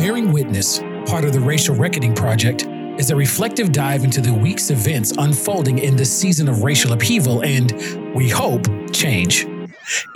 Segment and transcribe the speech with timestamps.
[0.00, 2.66] Bearing Witness, part of the Racial Reckoning Project,
[2.98, 7.44] is a reflective dive into the week's events unfolding in this season of racial upheaval
[7.44, 9.46] and, we hope, change.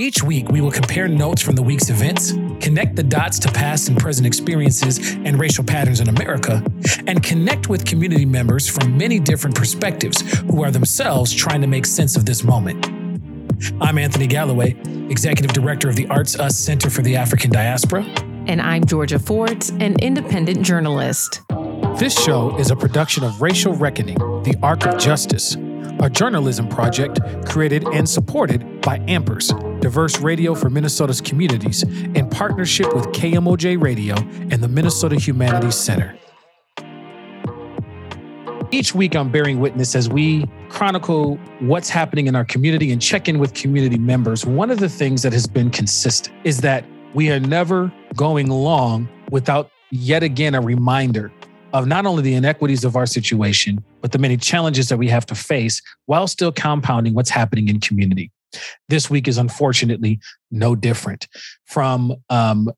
[0.00, 2.32] Each week, we will compare notes from the week's events,
[2.64, 6.64] connect the dots to past and present experiences and racial patterns in America,
[7.06, 11.84] and connect with community members from many different perspectives who are themselves trying to make
[11.84, 12.86] sense of this moment.
[13.82, 14.76] I'm Anthony Galloway,
[15.10, 18.33] Executive Director of the Arts Us Center for the African Diaspora.
[18.46, 21.40] And I'm Georgia Fort, an independent journalist.
[21.96, 25.56] This show is a production of Racial Reckoning, the Arc of Justice,
[26.00, 29.48] a journalism project created and supported by Ampers,
[29.80, 36.14] diverse radio for Minnesota's communities, in partnership with KMOJ Radio and the Minnesota Humanities Center.
[38.70, 43.26] Each week, I'm bearing witness as we chronicle what's happening in our community and check
[43.26, 44.44] in with community members.
[44.44, 49.08] One of the things that has been consistent is that we are never going long
[49.30, 51.32] without yet again a reminder
[51.72, 55.26] of not only the inequities of our situation, but the many challenges that we have
[55.26, 58.30] to face while still compounding what's happening in community.
[58.88, 60.20] This week is unfortunately
[60.52, 61.26] no different.
[61.64, 62.70] From um,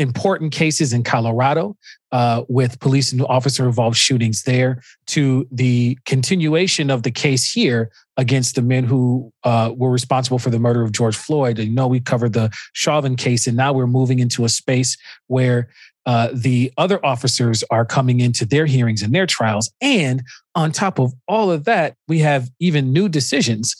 [0.00, 1.76] important cases in Colorado
[2.10, 7.90] uh, with police and officer involved shootings there to the continuation of the case here
[8.16, 11.58] against the men who uh, were responsible for the murder of George Floyd.
[11.58, 14.96] You know, we covered the Chauvin case, and now we're moving into a space
[15.28, 15.68] where
[16.06, 19.70] uh, the other officers are coming into their hearings and their trials.
[19.80, 20.22] And
[20.54, 23.76] on top of all of that, we have even new decisions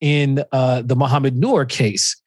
[0.00, 2.21] in uh, the Mohamed Noor case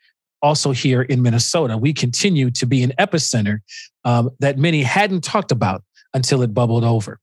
[0.45, 1.75] also here in Minnesota.
[1.75, 3.59] We continue to be an epicenter
[4.03, 7.19] um, that many hadn't talked about until it bubbled over.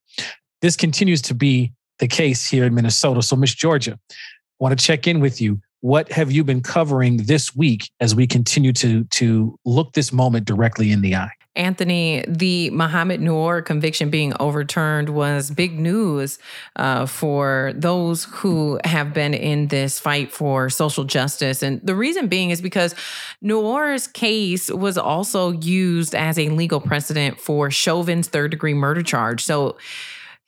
[0.60, 3.22] This continues to be the case here in Minnesota.
[3.22, 3.96] So, Miss Georgia,
[4.58, 5.60] want to check in with you.
[5.82, 10.44] What have you been covering this week as we continue to, to look this moment
[10.44, 11.32] directly in the eye?
[11.54, 16.38] Anthony, the Mohamed Noor conviction being overturned was big news
[16.76, 21.62] uh, for those who have been in this fight for social justice.
[21.62, 22.94] And the reason being is because
[23.42, 29.44] Noor's case was also used as a legal precedent for Chauvin's third degree murder charge.
[29.44, 29.76] So,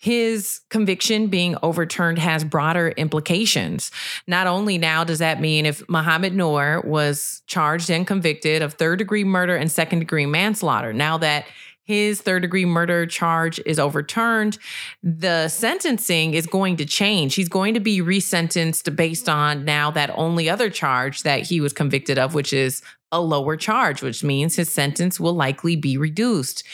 [0.05, 3.91] his conviction being overturned has broader implications.
[4.27, 8.99] Not only now does that mean if Mohamed Noor was charged and convicted of third
[8.99, 11.47] degree murder and second degree manslaughter, now that
[11.85, 14.59] his third degree murder charge is overturned,
[15.03, 17.35] the sentencing is going to change.
[17.35, 21.73] He's going to be resentenced based on now that only other charge that he was
[21.73, 22.83] convicted of, which is
[23.13, 26.65] a lower charge, which means his sentence will likely be reduced.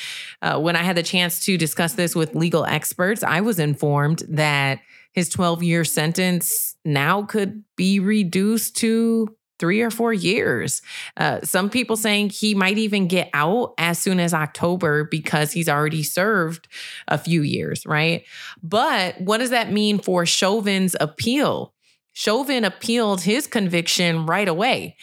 [0.40, 4.22] Uh, when I had the chance to discuss this with legal experts, I was informed
[4.28, 4.80] that
[5.12, 10.80] his 12 year sentence now could be reduced to three or four years.
[11.18, 15.68] Uh, some people saying he might even get out as soon as October because he's
[15.68, 16.66] already served
[17.06, 18.24] a few years, right?
[18.62, 21.74] But what does that mean for Chauvin's appeal?
[22.12, 24.96] Chauvin appealed his conviction right away.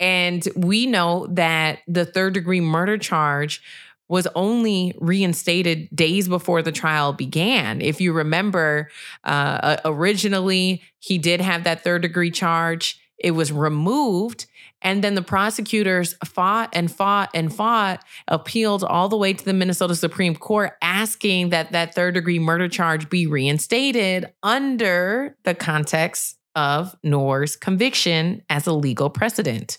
[0.00, 3.62] And we know that the third degree murder charge
[4.08, 7.80] was only reinstated days before the trial began.
[7.80, 8.90] If you remember,
[9.22, 14.46] uh, originally he did have that third degree charge, it was removed.
[14.82, 19.52] And then the prosecutors fought and fought and fought, appealed all the way to the
[19.52, 26.39] Minnesota Supreme Court, asking that that third degree murder charge be reinstated under the context
[26.54, 29.78] of Noor's conviction as a legal precedent.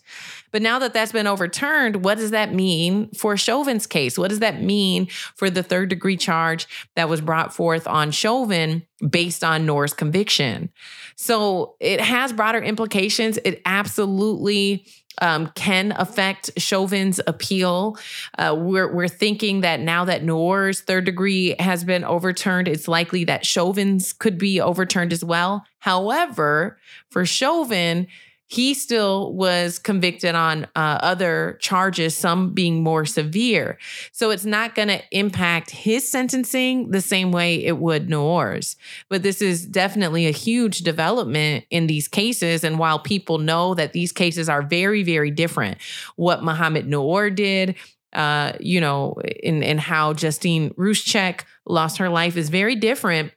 [0.52, 4.18] But now that that's been overturned, what does that mean for Chauvin's case?
[4.18, 8.84] What does that mean for the third degree charge that was brought forth on Chauvin
[9.08, 10.70] based on Noor's conviction?
[11.16, 13.38] So it has broader implications.
[13.44, 14.86] It absolutely
[15.20, 17.98] um, can affect Chauvin's appeal.
[18.38, 23.24] Uh, we're, we're thinking that now that Noor's third degree has been overturned, it's likely
[23.26, 25.66] that Chauvin's could be overturned as well.
[25.80, 26.78] However,
[27.10, 28.08] for Chauvin,
[28.52, 33.78] he still was convicted on uh, other charges, some being more severe.
[34.12, 38.76] So it's not going to impact his sentencing the same way it would Noor's.
[39.08, 42.66] But this is definitely a huge development in these cases.
[42.66, 45.78] And while people know that these cases are very, very different,
[46.18, 47.76] what Mohamed Noor did,
[48.12, 53.32] uh, you know, in how Justine Ruszczyk lost her life is very different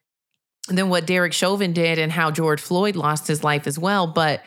[0.67, 4.09] than what Derek Chauvin did and how George Floyd lost his life as well.
[4.09, 4.43] But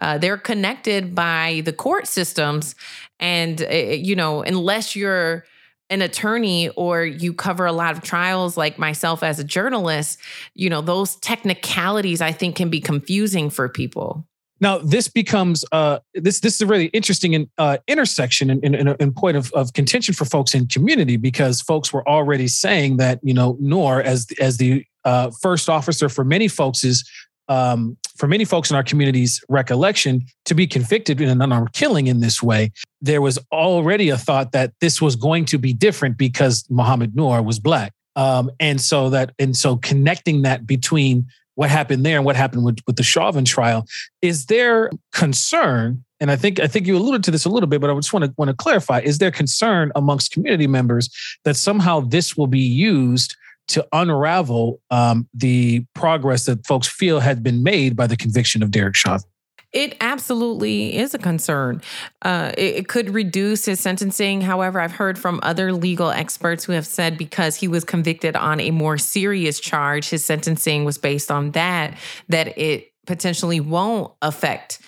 [0.00, 2.74] uh, they're connected by the court systems.
[3.18, 5.44] And, uh, you know, unless you're
[5.90, 10.18] an attorney or you cover a lot of trials like myself as a journalist,
[10.54, 14.26] you know, those technicalities I think can be confusing for people.
[14.60, 19.16] Now, this becomes uh, this this is a really interesting uh, intersection and, and, and
[19.16, 23.32] point of, of contention for folks in community because folks were already saying that you
[23.32, 27.08] know Noor as as the uh, first officer for many folks is
[27.50, 32.06] um, for many folks in our community's recollection to be convicted in an unarmed killing
[32.06, 32.70] in this way.
[33.02, 37.42] There was already a thought that this was going to be different because Mohamed Noor
[37.42, 41.26] was black, um, and so that and so connecting that between
[41.56, 43.84] what happened there and what happened with, with the Chauvin trial.
[44.22, 46.04] Is there concern?
[46.20, 48.12] And I think I think you alluded to this a little bit, but I just
[48.12, 51.10] want to want to clarify: is there concern amongst community members
[51.44, 53.36] that somehow this will be used
[53.70, 58.70] to unravel um, the progress that folks feel had been made by the conviction of
[58.70, 59.28] Derek Chauvin?
[59.72, 61.80] It absolutely is a concern.
[62.22, 64.40] Uh, it, it, could reduce his sentencing.
[64.40, 68.58] However, I've heard from other legal experts who have said because he was convicted on
[68.58, 71.96] a more serious charge, his sentencing was based on that,
[72.28, 74.80] that it potentially won't affect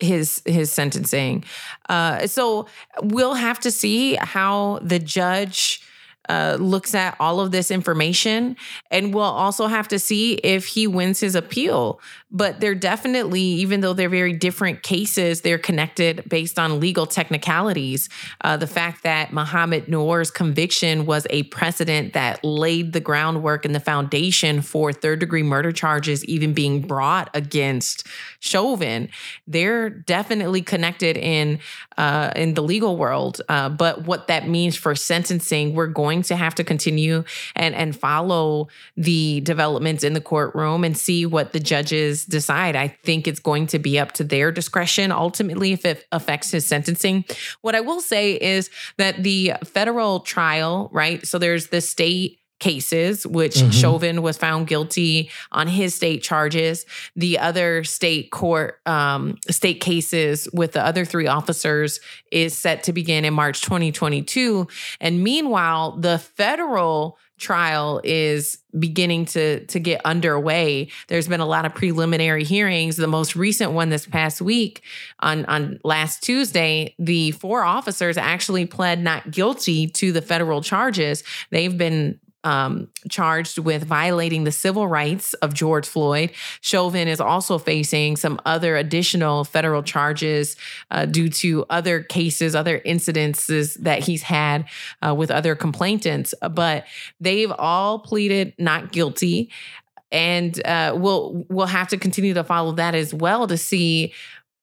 [0.00, 1.44] his his sentencing.
[1.90, 2.66] Uh, so
[3.02, 5.82] we'll have to see how the judge
[6.28, 8.56] uh, looks at all of this information
[8.90, 12.00] and we'll also have to see if he wins his appeal.
[12.30, 18.08] But they're definitely even though they're very different cases they're connected based on legal technicalities.
[18.42, 23.74] Uh, the fact that mohamed noor's conviction was a precedent that laid the groundwork and
[23.74, 28.06] the foundation for third degree murder charges even being brought against
[28.42, 29.08] chauvin
[29.46, 31.58] they're definitely connected in
[31.96, 36.36] uh, in the legal world uh, but what that means for sentencing we're going to
[36.36, 37.24] have to continue
[37.54, 42.76] and and follow the developments in the courtroom and see what the judges decide.
[42.76, 46.66] I think it's going to be up to their discretion ultimately if it affects his
[46.66, 47.24] sentencing.
[47.60, 51.26] What I will say is that the federal trial, right?
[51.26, 53.70] So there's the state cases, which mm-hmm.
[53.70, 56.86] Chauvin was found guilty on his state charges.
[57.16, 61.98] The other state court, um, state cases with the other three officers
[62.30, 64.68] is set to begin in March 2022.
[65.00, 70.88] And meanwhile, the federal trial is beginning to to get underway.
[71.08, 72.96] There's been a lot of preliminary hearings.
[72.96, 74.82] The most recent one this past week
[75.18, 81.24] on on last Tuesday, the four officers actually pled not guilty to the federal charges.
[81.50, 86.32] They've been um, charged with violating the civil rights of George Floyd.
[86.60, 90.56] Chauvin is also facing some other additional federal charges
[90.90, 94.68] uh, due to other cases, other incidences that he's had
[95.06, 96.34] uh, with other complainants.
[96.50, 96.84] But
[97.20, 99.50] they've all pleaded not guilty,
[100.10, 104.12] and uh, we'll we'll have to continue to follow that as well to see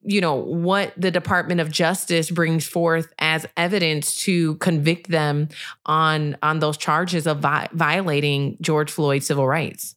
[0.04, 5.50] you know what the department of justice brings forth as evidence to convict them
[5.86, 9.96] on on those charges of vi- violating george floyd's civil rights.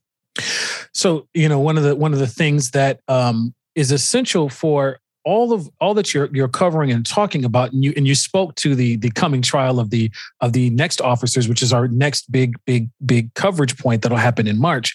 [0.93, 4.99] So you know one of the one of the things that um is essential for
[5.25, 8.55] all of all that you're you're covering and talking about and you and you spoke
[8.57, 10.11] to the the coming trial of the
[10.41, 14.47] of the next officers which is our next big big big coverage point that'll happen
[14.47, 14.95] in March.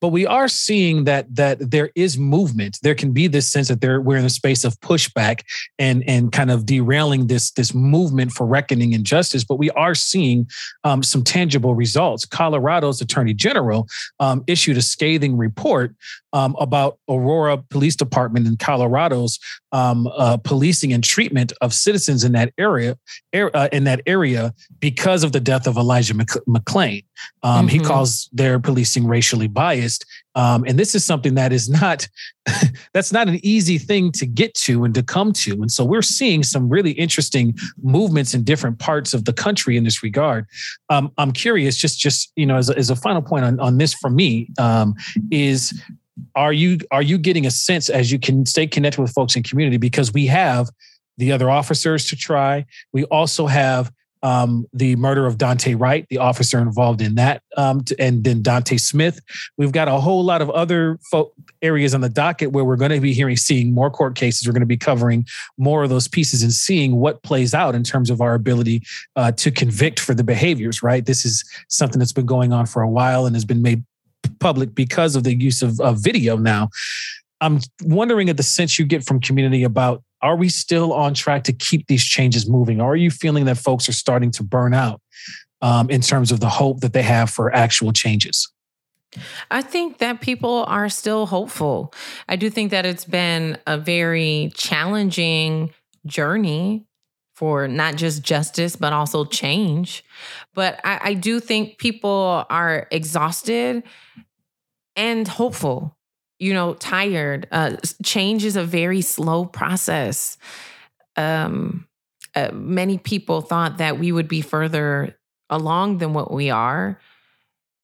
[0.00, 2.78] But we are seeing that that there is movement.
[2.82, 5.40] There can be this sense that there we're in a space of pushback
[5.78, 9.94] and and kind of derailing this this movement for reckoning and justice but we are
[9.94, 10.46] seeing
[10.84, 12.24] um, some tangible results.
[12.24, 13.88] Colorado's attorney general
[14.20, 15.94] um, issued a scathing report
[16.32, 19.38] um, about Aurora Police Department in Colorado's
[19.72, 22.96] um, uh, policing and treatment of citizens in that area,
[23.34, 27.04] er, uh, in that area, because of the death of Elijah McClain.
[27.42, 27.68] Um, mm-hmm.
[27.68, 30.04] He calls their policing racially biased,
[30.34, 32.08] um, and this is something that is not
[32.94, 35.52] that's not an easy thing to get to and to come to.
[35.52, 39.84] And so we're seeing some really interesting movements in different parts of the country in
[39.84, 40.46] this regard.
[40.88, 43.78] Um, I'm curious, just just you know, as a, as a final point on on
[43.78, 44.94] this for me um,
[45.30, 45.78] is
[46.34, 49.42] are you are you getting a sense as you can stay connected with folks in
[49.42, 50.68] community because we have
[51.16, 53.90] the other officers to try we also have
[54.22, 58.76] um, the murder of Daunte Wright, the officer involved in that, um, and then Dante
[58.76, 59.20] Smith.
[59.56, 61.32] We've got a whole lot of other fo-
[61.62, 64.46] areas on the docket where we're going to be hearing, seeing more court cases.
[64.46, 67.84] We're going to be covering more of those pieces and seeing what plays out in
[67.84, 68.82] terms of our ability
[69.16, 70.82] uh, to convict for the behaviors.
[70.82, 73.84] Right, this is something that's been going on for a while and has been made
[74.40, 76.68] public because of the use of, of video now.
[77.40, 81.44] I'm wondering at the sense you get from community about are we still on track
[81.44, 82.80] to keep these changes moving?
[82.80, 85.00] Are you feeling that folks are starting to burn out
[85.62, 88.50] um, in terms of the hope that they have for actual changes?
[89.50, 91.94] I think that people are still hopeful.
[92.28, 95.72] I do think that it's been a very challenging
[96.04, 96.84] journey
[97.34, 100.04] for not just justice, but also change.
[100.54, 103.84] But I, I do think people are exhausted
[104.98, 105.96] and hopeful.
[106.38, 107.48] you know, tired.
[107.50, 110.38] Uh, change is a very slow process.
[111.16, 111.88] Um,
[112.34, 115.16] uh, many people thought that we would be further
[115.50, 117.00] along than what we are.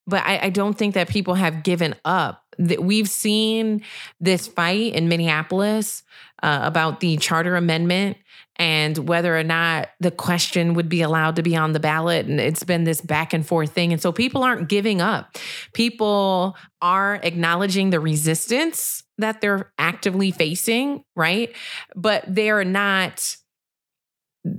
[0.07, 2.43] But I, I don't think that people have given up.
[2.59, 3.83] That we've seen
[4.21, 6.05] this fight in Minneapolis
[6.43, 8.19] uh, about the charter amendment
[8.57, 12.27] and whether or not the question would be allowed to be on the ballot.
[12.27, 13.93] And it's been this back and forth thing.
[13.93, 15.37] And so people aren't giving up.
[15.73, 21.55] People are acknowledging the resistance that they're actively facing, right?
[21.97, 23.37] But they're not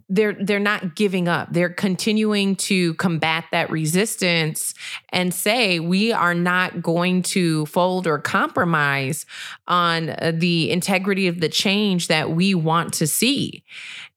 [0.09, 1.49] they're they're not giving up.
[1.51, 4.73] They're continuing to combat that resistance
[5.09, 9.25] and say we are not going to fold or compromise
[9.67, 13.63] on uh, the integrity of the change that we want to see.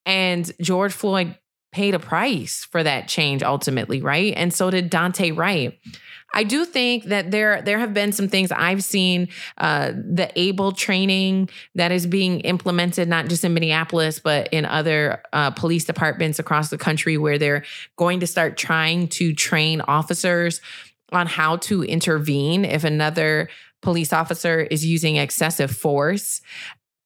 [0.07, 1.37] And george floyd
[1.71, 4.33] paid a price for that change ultimately right?
[4.37, 5.79] And so did daunte wright
[6.35, 10.73] I do think that there there have been some things I've seen uh, the ABLE
[10.73, 16.39] training that is being implemented not just in Minneapolis but in other uh, police departments
[16.39, 17.65] across the country where they're
[17.97, 20.61] going to start trying to train officers
[21.13, 23.49] on how to intervene if another
[23.81, 26.43] police officer is using excessive force.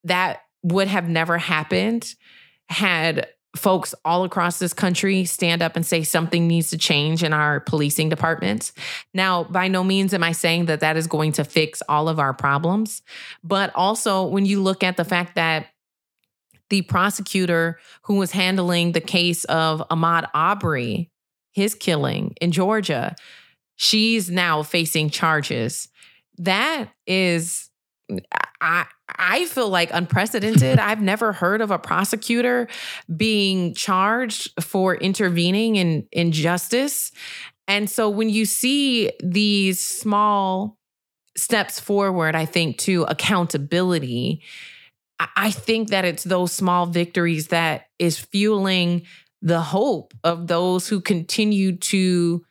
[0.05, 2.14] That would have never happened
[2.69, 7.33] had folks all across this country stand up and say something needs to change in
[7.33, 8.73] our policing departments.
[9.13, 12.19] Now, by no means am I saying that that is going to fix all of
[12.19, 13.03] our problems,
[13.45, 15.67] but also when you look at the fact that
[16.71, 21.11] the prosecutor who was handling the case of Ahmaud Arbery,
[21.53, 23.15] his killing in Georgia,
[23.77, 25.89] she's now facing charges.
[26.39, 27.69] That is
[28.61, 30.78] I I feel like unprecedented.
[30.81, 32.69] I've never heard of a prosecutor
[33.14, 37.12] being charged for intervening in injustice.
[37.69, 40.78] And so when you see these small
[41.37, 44.42] steps forward, I think to accountability,
[45.37, 49.02] I think that it's those small victories that is fueling
[49.40, 52.45] the hope of those who continue to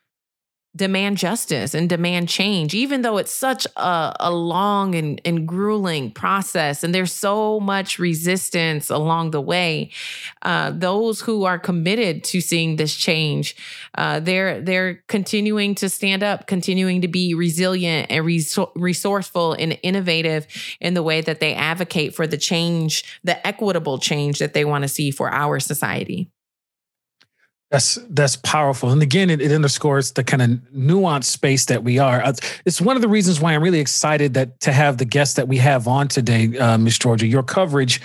[0.76, 6.12] demand justice and demand change, even though it's such a, a long and, and, grueling
[6.12, 9.90] process and there's so much resistance along the way.
[10.44, 13.56] Uh, those who are committed to seeing this change,
[13.96, 20.48] uh, they're they're continuing to stand up, continuing to be resilient and resourceful and innovative
[20.80, 24.84] in the way that they advocate for the change, the equitable change that they want
[24.84, 26.32] to see for our society.
[27.72, 32.00] That's that's powerful, and again, it, it underscores the kind of nuanced space that we
[32.00, 32.22] are.
[32.66, 35.48] It's one of the reasons why I'm really excited that to have the guests that
[35.48, 37.28] we have on today, uh, Miss Georgia.
[37.28, 38.02] Your coverage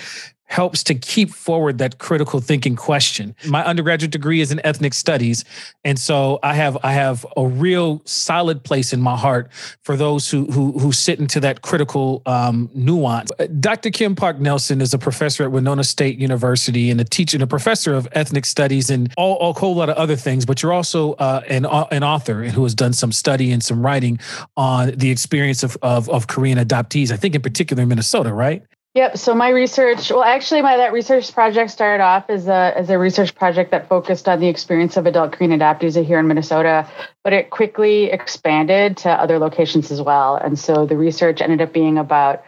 [0.47, 3.35] helps to keep forward that critical thinking question.
[3.47, 5.45] My undergraduate degree is in ethnic studies,
[5.85, 9.51] and so I have I have a real solid place in my heart
[9.83, 13.31] for those who who, who sit into that critical um, nuance.
[13.39, 13.91] Uh, Dr.
[13.91, 17.47] Kim Park Nelson is a professor at Winona State University and a teacher and a
[17.47, 20.47] professor of ethnic studies and all, a whole lot of other things.
[20.47, 23.85] But you're also uh, an uh, an author who has done some study and some
[23.85, 24.19] writing
[24.57, 27.11] on the experience of, of, of Korean adoptees.
[27.11, 28.63] I think in particular in Minnesota, right?
[28.97, 29.19] Yep.
[29.19, 32.99] So my research, well, actually, my that research project started off as a as a
[32.99, 36.89] research project that focused on the experience of adult Korean adoptees here in Minnesota,
[37.23, 40.37] but it quickly expanded to other locations as well.
[40.37, 42.43] And so the research ended up being about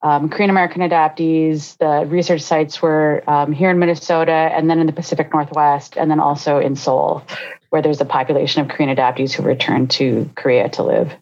[0.00, 1.76] um, Korean American adoptees.
[1.76, 6.10] The research sites were um, here in Minnesota, and then in the Pacific Northwest, and
[6.10, 7.22] then also in Seoul,
[7.68, 11.12] where there's a population of Korean adoptees who returned to Korea to live.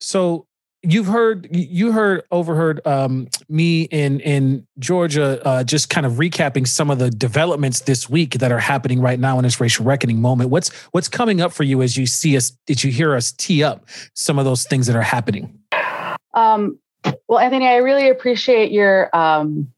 [0.00, 0.46] So
[0.84, 6.66] you've heard you heard overheard um, me in in Georgia uh, just kind of recapping
[6.66, 10.20] some of the developments this week that are happening right now in this racial reckoning
[10.20, 10.50] moment.
[10.50, 12.50] What's what's coming up for you as you see us?
[12.66, 15.58] Did you hear us tee up some of those things that are happening?
[16.34, 16.78] Um,
[17.28, 19.72] well, Anthony, I really appreciate your um,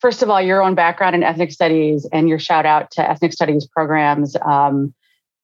[0.00, 3.32] first of all your own background in ethnic studies and your shout out to ethnic
[3.32, 4.36] studies programs.
[4.44, 4.94] Um,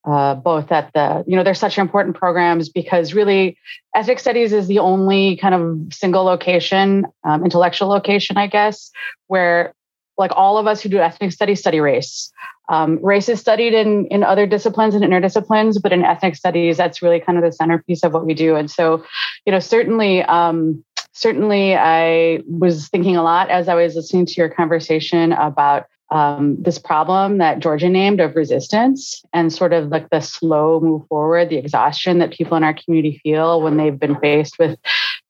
[0.04, 3.59] uh, both at the, you know, they're such important programs because really
[3.95, 8.90] ethnic studies is the only kind of single location, um, intellectual location, I guess,
[9.26, 9.75] where
[10.16, 12.33] like all of us who do ethnic studies study race.
[12.69, 17.02] Um, race is studied in, in other disciplines and interdisciplines, but in ethnic studies, that's
[17.02, 18.54] really kind of the centerpiece of what we do.
[18.54, 19.04] And so,
[19.45, 24.35] you know, certainly, um, certainly I was thinking a lot as I was listening to
[24.35, 30.10] your conversation about um, this problem that Georgia named of resistance and sort of like
[30.10, 34.18] the slow move forward, the exhaustion that people in our community feel when they've been
[34.18, 34.78] faced with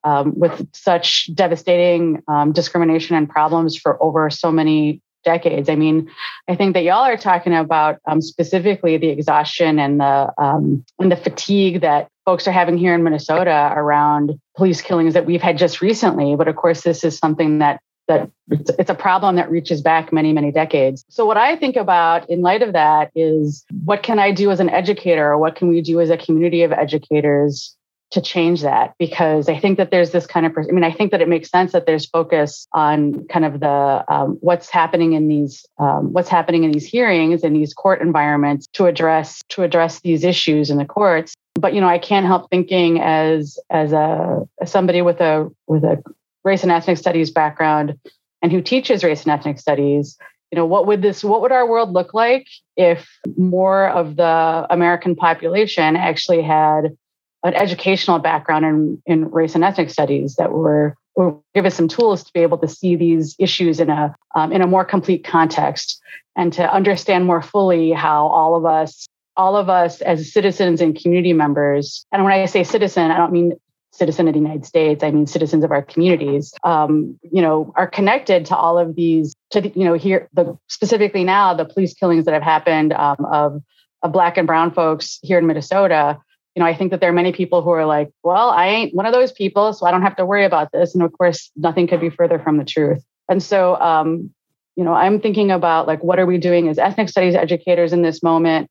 [0.05, 5.69] um, with such devastating um, discrimination and problems for over so many decades.
[5.69, 6.11] I mean,
[6.49, 11.13] I think that y'all are talking about um, specifically the exhaustion and the um, and
[11.13, 15.59] the fatigue that folks are having here in Minnesota around police killings that we've had
[15.59, 16.37] just recently.
[16.37, 17.81] But of course, this is something that
[18.11, 21.05] that it's a problem that reaches back many, many decades.
[21.09, 24.61] So, what I think about in light of that is what can I do as
[24.61, 27.77] an educator, or what can we do as a community of educators
[28.11, 28.95] to change that?
[28.99, 31.49] Because I think that there's this kind of, I mean, I think that it makes
[31.49, 36.29] sense that there's focus on kind of the um, what's happening in these um, what's
[36.29, 40.79] happening in these hearings in these court environments to address to address these issues in
[40.79, 45.21] the courts but you know i can't help thinking as as a as somebody with
[45.21, 46.03] a with a
[46.45, 47.99] race and ethnic studies background
[48.43, 50.17] and who teaches race and ethnic studies
[50.51, 54.67] you know what would this what would our world look like if more of the
[54.71, 56.97] american population actually had
[57.43, 61.89] an educational background in, in race and ethnic studies that were will give us some
[61.89, 65.25] tools to be able to see these issues in a um, in a more complete
[65.25, 66.01] context
[66.37, 69.07] and to understand more fully how all of us
[69.37, 73.33] all of us as citizens and community members and when i say citizen i don't
[73.33, 73.53] mean
[74.01, 77.87] citizen of the United States, I mean citizens of our communities, um, you know, are
[77.87, 79.35] connected to all of these.
[79.51, 83.25] To the, you know, here the specifically now the police killings that have happened um,
[83.27, 83.63] of
[84.03, 86.19] of black and brown folks here in Minnesota.
[86.55, 88.95] You know, I think that there are many people who are like, well, I ain't
[88.95, 90.95] one of those people, so I don't have to worry about this.
[90.95, 93.05] And of course, nothing could be further from the truth.
[93.29, 94.31] And so, um,
[94.77, 98.03] you know, I'm thinking about like, what are we doing as ethnic studies educators in
[98.03, 98.71] this moment?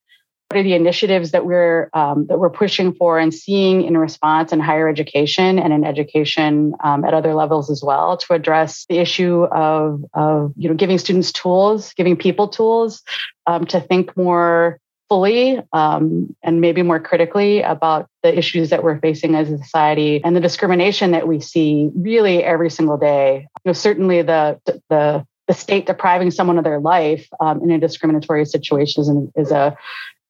[0.50, 4.52] What are the initiatives that we're um, that we're pushing for and seeing in response
[4.52, 8.98] in higher education and in education um, at other levels as well to address the
[8.98, 13.04] issue of of you know giving students tools giving people tools
[13.46, 19.00] um, to think more fully um, and maybe more critically about the issues that we're
[19.00, 23.48] facing as a society and the discrimination that we see really every single day.
[23.64, 27.80] You know certainly the the the state depriving someone of their life um, in a
[27.80, 29.78] discriminatory situation is, is a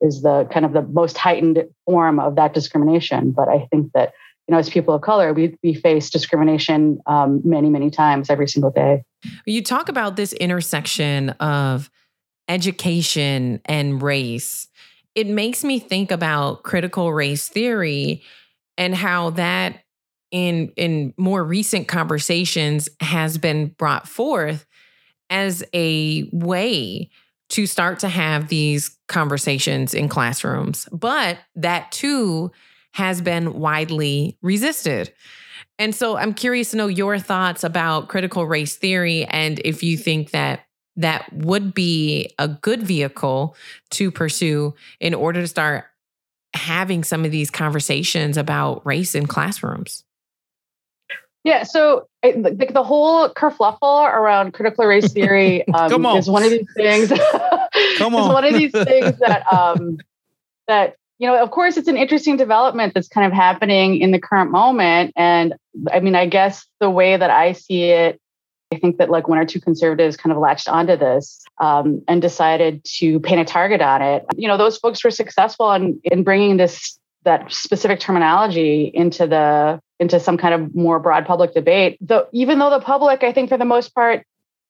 [0.01, 3.31] is the kind of the most heightened form of that discrimination.
[3.31, 4.13] But I think that
[4.47, 8.47] you know, as people of color, we we face discrimination um, many many times every
[8.47, 9.03] single day.
[9.45, 11.91] You talk about this intersection of
[12.47, 14.67] education and race.
[15.13, 18.23] It makes me think about critical race theory
[18.75, 19.83] and how that
[20.31, 24.65] in in more recent conversations has been brought forth
[25.29, 27.09] as a way
[27.49, 30.87] to start to have these conversations in classrooms.
[30.91, 32.51] But that too
[32.93, 35.13] has been widely resisted.
[35.77, 39.97] And so I'm curious to know your thoughts about critical race theory and if you
[39.97, 40.61] think that
[40.97, 43.55] that would be a good vehicle
[43.91, 45.85] to pursue in order to start
[46.53, 50.03] having some of these conversations about race in classrooms.
[51.43, 56.17] Yeah, so I, the, the whole kerfluffle around critical race theory um, on.
[56.17, 57.09] is one of these things.
[57.97, 59.97] Come on, is one of these things that um,
[60.67, 61.41] that you know.
[61.41, 65.53] Of course, it's an interesting development that's kind of happening in the current moment, and
[65.91, 68.19] I mean, I guess the way that I see it,
[68.73, 72.21] I think that like one or two conservatives kind of latched onto this um, and
[72.21, 74.25] decided to paint a target on it.
[74.35, 79.79] You know, those folks were successful in in bringing this that specific terminology into the
[79.99, 81.97] into some kind of more broad public debate.
[82.01, 84.25] Though even though the public, I think for the most part,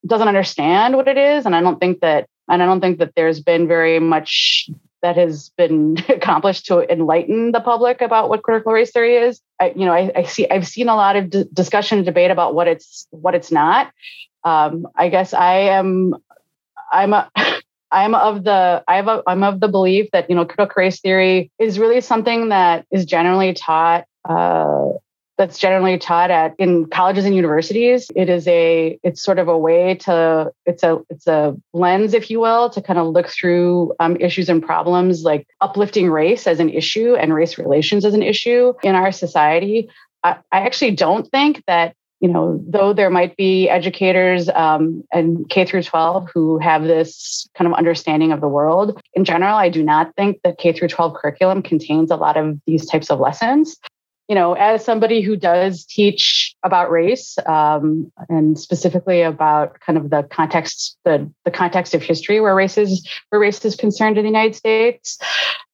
[0.06, 3.14] doesn't understand what it is, and I don't think that and I don't think that
[3.16, 4.70] there's been very much
[5.02, 9.42] that has been accomplished to enlighten the public about what critical race theory is.
[9.60, 12.32] I, you know, I, I see I've seen a lot of d- discussion and debate
[12.32, 13.92] about what it's what it's not.
[14.44, 16.16] Um, I guess I am
[16.92, 17.30] I'm a
[17.92, 21.00] I'm of the I have a, I'm of the belief that you know critical race
[21.00, 24.90] theory is really something that is generally taught uh,
[25.40, 28.12] that's generally taught at in colleges and universities.
[28.14, 32.30] It is a it's sort of a way to it's a it's a lens, if
[32.30, 36.60] you will, to kind of look through um, issues and problems like uplifting race as
[36.60, 39.90] an issue and race relations as an issue in our society.
[40.26, 45.50] I, I actually don't think that you know, though there might be educators um, and
[45.50, 49.70] K through 12 who have this kind of understanding of the world, in general, I
[49.70, 53.22] do not think that K through 12 curriculum contains a lot of these types of
[53.22, 53.78] lessons
[54.30, 60.12] you know, as somebody who does teach about race um, and specifically about kind of
[60.12, 64.24] the context, the the context of history where race is where race is concerned in
[64.24, 65.18] the United States,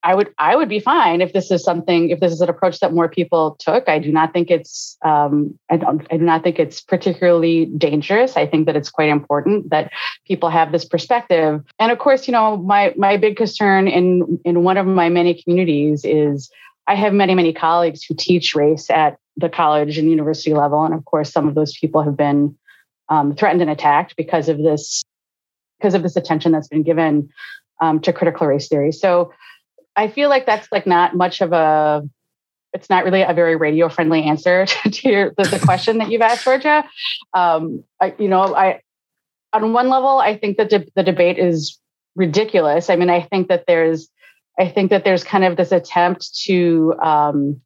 [0.03, 2.79] I would I would be fine if this is something if this is an approach
[2.79, 3.89] that more people took.
[3.89, 8.37] I do not think it's um, I don't I do not think it's particularly dangerous.
[8.37, 9.91] I think that it's quite important that
[10.25, 11.61] people have this perspective.
[11.77, 15.43] And of course, you know, my my big concern in in one of my many
[15.43, 16.49] communities is
[16.87, 20.83] I have many, many colleagues who teach race at the college and university level.
[20.83, 22.57] And of course, some of those people have been
[23.09, 25.03] um, threatened and attacked because of this,
[25.79, 27.29] because of this attention that's been given
[27.81, 28.91] um, to critical race theory.
[28.91, 29.33] So
[29.95, 32.07] I feel like that's like not much of a
[32.73, 36.21] it's not really a very radio friendly answer to, your, the, the, question that you've
[36.21, 36.83] asked, Georgia.
[37.33, 38.81] Um, I, you know, I
[39.53, 41.79] on one level, I think that de- the debate is
[42.15, 42.89] ridiculous.
[42.89, 44.09] I mean, I think that there's,
[44.59, 47.61] I think that there's kind of this attempt to um,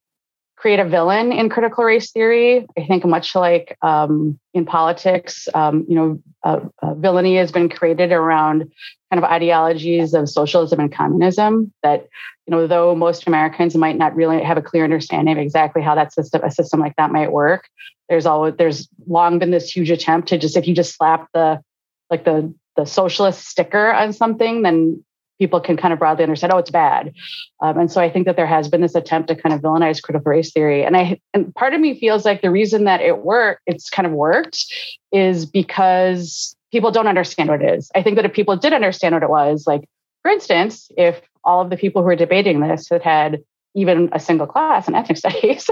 [0.59, 2.65] create a villain in critical race theory.
[2.77, 6.63] I think much like um, in politics, um, you know,
[6.97, 8.69] villainy has been created around
[9.11, 12.07] kind of ideologies of socialism and communism that,
[12.45, 15.95] you know, though most Americans might not really have a clear understanding of exactly how
[15.95, 17.69] that system, a system like that might work,
[18.09, 21.61] there's always, there's long been this huge attempt to just, if you just slap the,
[22.09, 25.03] like the, the socialist sticker on something, then
[25.39, 27.13] people can kind of broadly understand, oh, it's bad.
[27.61, 30.01] Um, and so I think that there has been this attempt to kind of villainize
[30.01, 30.83] critical race theory.
[30.83, 34.05] And I and part of me feels like the reason that it worked, it's kind
[34.05, 34.65] of worked,
[35.11, 37.89] is because people don't understand what it is.
[37.95, 39.85] I think that if people did understand what it was, like
[40.21, 43.39] for instance, if all of the people who are debating this had had
[43.75, 45.69] even a single class in ethnic studies,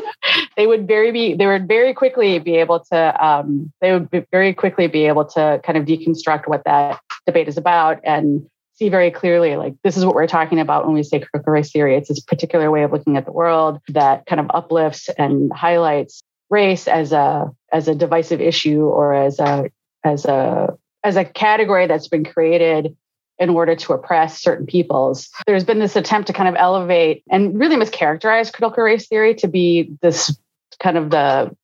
[0.56, 4.54] they would very be they would very quickly be able to um, they would very
[4.54, 9.12] quickly be able to kind of deconstruct what that debate is about and see very
[9.12, 12.10] clearly like this is what we're talking about when we say critical race theory it's
[12.10, 16.88] this particular way of looking at the world that kind of uplifts and highlights race
[16.88, 19.70] as a as a divisive issue or as a
[20.04, 22.96] as a as a category that's been created
[23.40, 25.30] in order to oppress certain peoples.
[25.46, 29.48] There's been this attempt to kind of elevate and really mischaracterize critical race theory to
[29.48, 30.36] be this
[30.80, 31.56] kind of the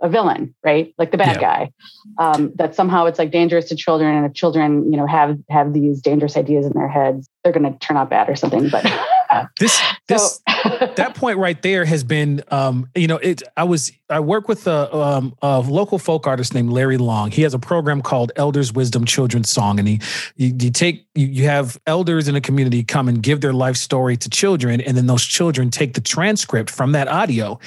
[0.00, 0.94] a villain, right?
[0.98, 1.40] Like the bad yeah.
[1.40, 1.72] guy.
[2.18, 5.72] Um, that somehow it's like dangerous to children, and if children, you know, have have
[5.72, 8.68] these dangerous ideas in their heads, they're going to turn out bad or something.
[8.68, 8.84] But
[9.58, 10.40] this this
[10.96, 14.66] that point right there has been um, you know it i was i work with
[14.66, 17.30] a, um, a local folk artist named larry long.
[17.30, 19.78] He has a program called elders wisdom children's song.
[19.78, 20.00] And he
[20.36, 23.76] you, you take you, you have elders in a community come and give their life
[23.76, 24.80] story to children.
[24.80, 27.58] And then those children take the transcript from that audio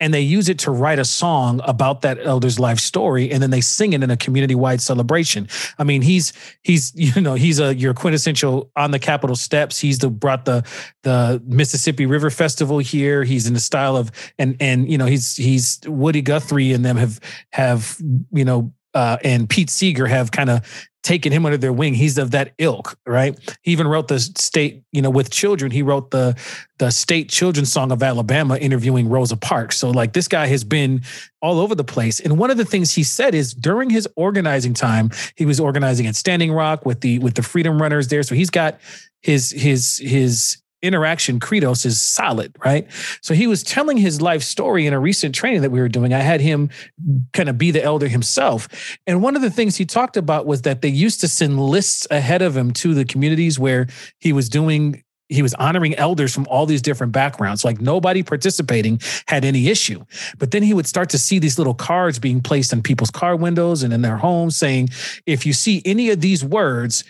[0.00, 3.30] and they use it to write a song about that elder's life story.
[3.30, 5.48] And then they sing it in a community-wide celebration.
[5.78, 6.32] I mean he's
[6.62, 9.78] he's you know he's a your quintessential on the capitol steps.
[9.78, 10.64] He's the brought the
[11.02, 11.13] the
[11.46, 13.24] mississippi river festival here.
[13.24, 16.96] He's in the style of and and you know he's he's Woody Guthrie and them
[16.96, 17.20] have
[17.52, 17.96] have
[18.32, 21.92] you know uh, and Pete Seeger have kind of taken him under their wing.
[21.94, 23.38] He's of that ilk, right?
[23.62, 25.70] He even wrote the state, you know, with children.
[25.70, 26.36] He wrote the
[26.78, 29.76] the state children's song of Alabama, interviewing Rosa Parks.
[29.76, 31.02] So like this guy has been
[31.42, 32.18] all over the place.
[32.20, 36.06] And one of the things he said is during his organizing time, he was organizing
[36.06, 38.22] at Standing Rock with the with the Freedom Runners there.
[38.22, 38.80] So he's got
[39.20, 42.86] his his his interaction credos is solid, right?
[43.22, 46.12] So he was telling his life story in a recent training that we were doing.
[46.12, 46.70] I had him
[47.32, 48.68] kind of be the elder himself.
[49.06, 52.06] And one of the things he talked about was that they used to send lists
[52.10, 53.86] ahead of him to the communities where
[54.18, 57.64] he was doing he was honoring elders from all these different backgrounds.
[57.64, 60.04] Like nobody participating had any issue.
[60.38, 63.34] But then he would start to see these little cards being placed on people's car
[63.34, 64.90] windows and in their homes saying,
[65.26, 67.04] if you see any of these words,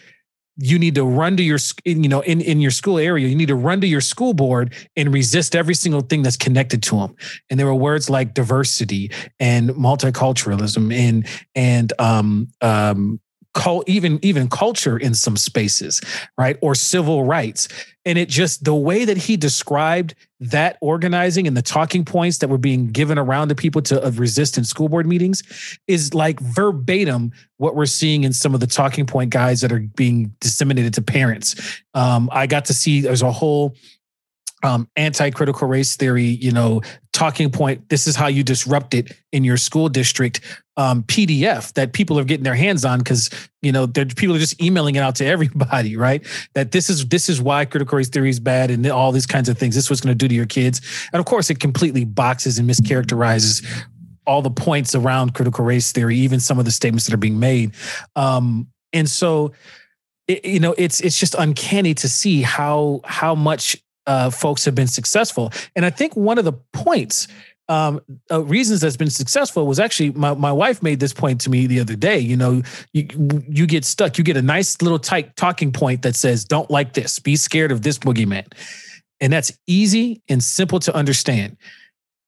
[0.58, 3.48] you need to run to your you know in, in your school area you need
[3.48, 7.14] to run to your school board and resist every single thing that's connected to them
[7.50, 13.20] and there were words like diversity and multiculturalism and and um um
[13.54, 16.00] cult, even even culture in some spaces,
[16.36, 16.58] right?
[16.60, 17.68] Or civil rights.
[18.04, 22.48] And it just the way that he described that organizing and the talking points that
[22.48, 25.42] were being given around to people to of resist in school board meetings
[25.86, 29.80] is like verbatim what we're seeing in some of the talking point guys that are
[29.96, 31.80] being disseminated to parents.
[31.94, 33.74] Um, I got to see there's a whole
[34.64, 36.80] um, anti-critical race theory, you know,
[37.12, 37.88] talking point.
[37.90, 40.40] This is how you disrupt it in your school district.
[40.76, 43.30] Um, PDF that people are getting their hands on because
[43.62, 46.26] you know people are just emailing it out to everybody, right?
[46.54, 49.48] That this is this is why critical race theory is bad and all these kinds
[49.48, 49.76] of things.
[49.76, 50.80] This was going to do to your kids,
[51.12, 53.64] and of course, it completely boxes and mischaracterizes
[54.26, 57.38] all the points around critical race theory, even some of the statements that are being
[57.38, 57.72] made.
[58.16, 59.52] Um, and so,
[60.26, 64.74] it, you know, it's it's just uncanny to see how how much uh, folks have
[64.74, 65.52] been successful.
[65.76, 67.28] And I think one of the points,
[67.68, 71.50] um, uh, reasons that's been successful was actually my, my wife made this point to
[71.50, 72.18] me the other day.
[72.18, 72.62] You know,
[72.92, 73.08] you
[73.48, 76.92] you get stuck, you get a nice little tight talking point that says, "Don't like
[76.92, 78.46] this, be scared of this boogeyman,"
[79.20, 81.56] and that's easy and simple to understand.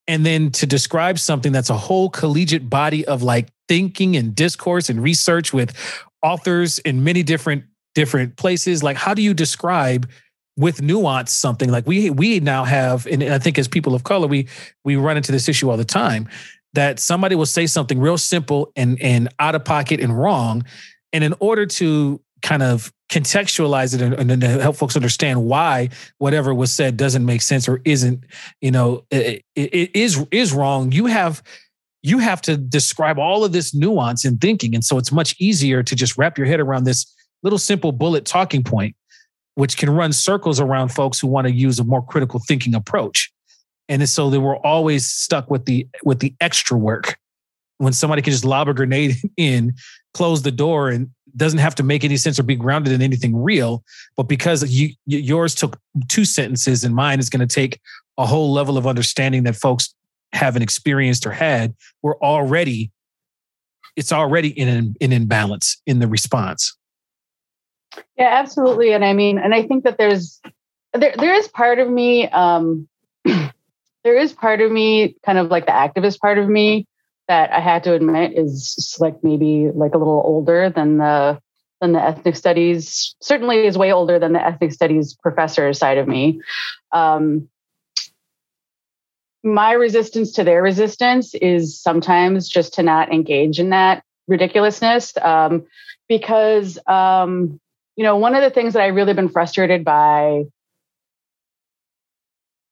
[0.08, 4.88] And then to describe something that's a whole collegiate body of like thinking and discourse
[4.88, 5.74] and research with
[6.22, 8.82] authors in many different different places.
[8.82, 10.08] Like, how do you describe?
[10.56, 14.26] With nuance something like we we now have and i think as people of color
[14.26, 14.48] we
[14.84, 16.28] we run into this issue all the time
[16.72, 20.64] that somebody will say something real simple and and out of pocket and wrong
[21.12, 25.88] and in order to kind of contextualize it and, and, help folks understand why
[26.18, 28.24] whatever was said doesn't make sense or isn't,
[28.60, 30.92] you know, it, it is is wrong.
[30.92, 31.42] You have
[32.02, 35.82] you have to describe all of this nuance in thinking, and so it's much easier
[35.82, 38.96] to just wrap your head around this little simple bullet talking point,
[39.56, 43.32] which can run circles around folks who want to use a more critical thinking approach.
[43.88, 47.16] And so they were always stuck with the with the extra work
[47.78, 49.74] when somebody can just lob a grenade in,
[50.14, 53.36] close the door, and doesn't have to make any sense or be grounded in anything
[53.36, 53.82] real.
[54.16, 57.80] But because you, yours took two sentences and mine is going to take
[58.18, 59.94] a whole level of understanding that folks
[60.32, 62.90] haven't experienced or had, we're already
[63.96, 66.75] it's already in an, in imbalance in the response.
[68.16, 68.92] Yeah, absolutely.
[68.92, 70.40] And I mean, and I think that there's
[70.92, 72.88] there there is part of me, um,
[73.24, 76.86] there is part of me, kind of like the activist part of me,
[77.28, 81.38] that I had to admit is like maybe like a little older than the
[81.80, 83.14] than the ethnic studies.
[83.20, 86.40] Certainly, is way older than the ethnic studies professor side of me.
[86.92, 87.48] Um,
[89.42, 95.64] my resistance to their resistance is sometimes just to not engage in that ridiculousness um,
[96.08, 97.60] because um,
[97.96, 100.44] you know one of the things that i really been frustrated by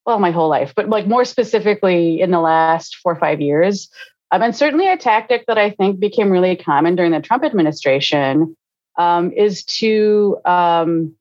[0.07, 3.91] well my whole life but like more specifically in the last four or five years
[4.35, 8.57] um, and certainly a tactic that I think became really common during the Trump administration
[8.99, 11.15] um, is to um,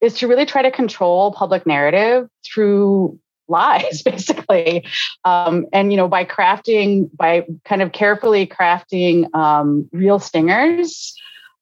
[0.00, 4.84] is to really try to control public narrative through lies, basically,
[5.24, 11.14] um, and you know by crafting by kind of carefully crafting um, real stingers.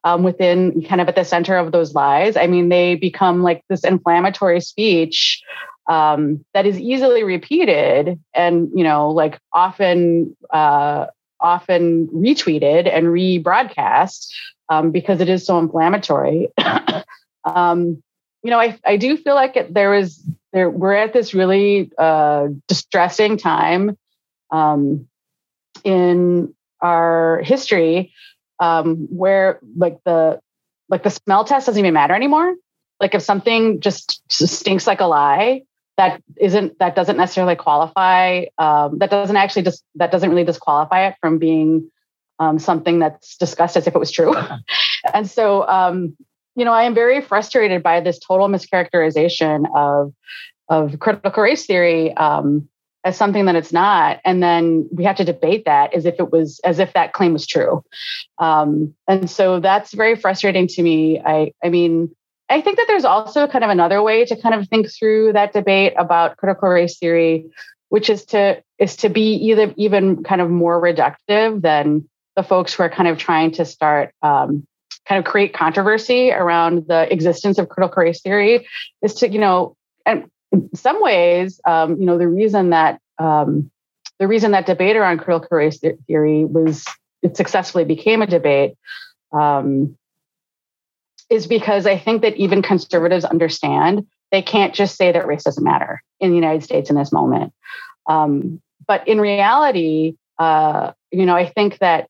[0.07, 2.37] Um, within kind of at the center of those lies.
[2.37, 5.42] I mean, they become like this inflammatory speech
[5.88, 11.07] um, that is easily repeated and you know like often uh,
[11.40, 14.29] often retweeted and rebroadcast
[14.69, 16.51] um, because it is so inflammatory.
[17.45, 18.01] um,
[18.45, 20.01] you know, I, I do feel like it, there
[20.53, 23.99] there we're at this really uh, distressing time
[24.53, 25.09] um,
[25.83, 28.12] in our history
[28.61, 30.40] um, where like the
[30.88, 32.55] like the smell test doesn't even matter anymore.
[33.01, 35.62] Like if something just stinks like a lie,
[35.97, 41.09] that isn't that doesn't necessarily qualify um, that doesn't actually just that doesn't really disqualify
[41.09, 41.90] it from being
[42.38, 44.35] um, something that's discussed as if it was true
[45.14, 46.16] and so um,
[46.55, 50.12] you know i am very frustrated by this total mischaracterization of
[50.69, 52.69] of critical race theory um,
[53.07, 54.21] as something that it's not.
[54.25, 57.33] And then we have to debate that as if it was as if that claim
[57.33, 57.85] was true.
[58.38, 61.21] Um, and so that's very frustrating to me.
[61.25, 62.14] I i mean
[62.49, 65.53] I think that there's also kind of another way to kind of think through that
[65.53, 67.47] debate about critical race theory,
[67.88, 72.75] which is to is to be either even kind of more reductive than the folks
[72.75, 74.66] who are kind of trying to start um,
[75.09, 78.66] kind of create controversy around the existence of critical race theory
[79.01, 83.71] is to you know and in some ways um, you know the reason that um,
[84.19, 86.85] the reason that debate around critical race theory was
[87.23, 88.75] it successfully became a debate
[89.33, 89.97] um,
[91.29, 95.63] is because I think that even conservatives understand they can't just say that race doesn't
[95.63, 97.53] matter in the United States in this moment.
[98.07, 102.09] Um, but in reality, uh, you know, I think that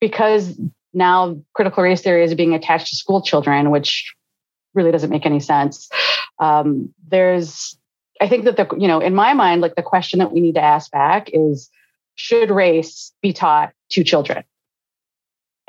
[0.00, 0.58] because
[0.92, 4.14] now critical race theory is being attached to school children, which
[4.74, 5.88] really doesn't make any sense.
[6.40, 7.78] Um, there's,
[8.20, 10.54] I think that the, you know, in my mind, like the question that we need
[10.54, 11.70] to ask back is,
[12.14, 14.44] should race be taught to children?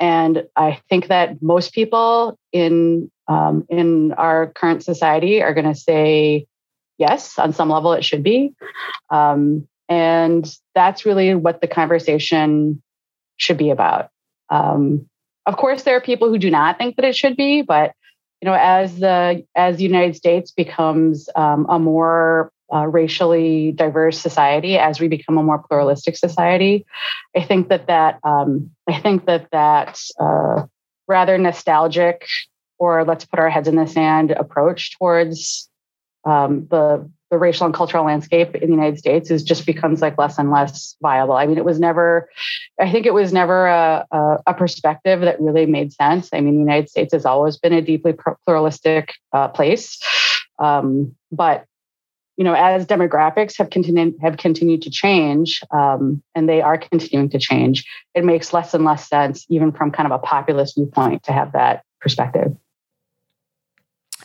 [0.00, 5.74] And I think that most people in um, in our current society are going to
[5.74, 6.46] say
[6.98, 8.52] yes, on some level it should be,
[9.10, 12.82] um, and that's really what the conversation
[13.36, 14.08] should be about.
[14.48, 15.06] Um,
[15.46, 17.92] of course, there are people who do not think that it should be, but
[18.40, 24.18] you know, as the as the United States becomes um, a more uh, racially diverse
[24.18, 26.86] society, as we become a more pluralistic society,
[27.36, 30.66] I think that that um, I think that that uh,
[31.06, 32.26] rather nostalgic
[32.78, 35.68] or let's put our heads in the sand approach towards
[36.24, 40.18] um, the the racial and cultural landscape in the United States is just becomes like
[40.18, 41.34] less and less viable.
[41.34, 42.28] I mean, it was never,
[42.80, 46.28] I think it was never a, a, a perspective that really made sense.
[46.32, 48.14] I mean, the United States has always been a deeply
[48.44, 50.00] pluralistic uh, place,
[50.58, 51.66] um, but
[52.36, 57.28] you know, as demographics have continued have continued to change, um, and they are continuing
[57.28, 61.22] to change, it makes less and less sense, even from kind of a populist viewpoint,
[61.24, 62.56] to have that perspective.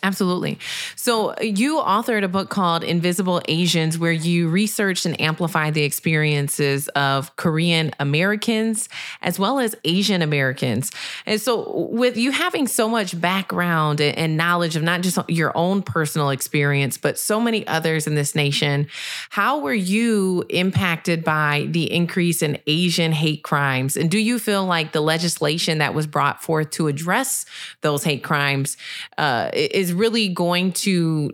[0.06, 0.56] Absolutely.
[0.94, 6.86] So, you authored a book called Invisible Asians, where you researched and amplified the experiences
[6.90, 8.88] of Korean Americans
[9.20, 10.92] as well as Asian Americans.
[11.26, 15.82] And so, with you having so much background and knowledge of not just your own
[15.82, 18.86] personal experience, but so many others in this nation,
[19.30, 23.96] how were you impacted by the increase in Asian hate crimes?
[23.96, 27.44] And do you feel like the legislation that was brought forth to address
[27.80, 28.76] those hate crimes
[29.18, 31.32] uh, is really going to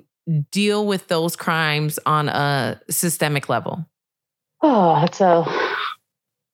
[0.50, 3.86] deal with those crimes on a systemic level?
[4.62, 5.44] Oh, that's a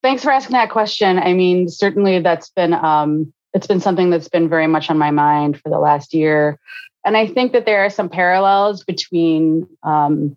[0.02, 1.18] thanks for asking that question.
[1.18, 5.10] I mean, certainly that's been um, it's been something that's been very much on my
[5.10, 6.58] mind for the last year,
[7.04, 9.66] and I think that there are some parallels between.
[9.82, 10.36] Um,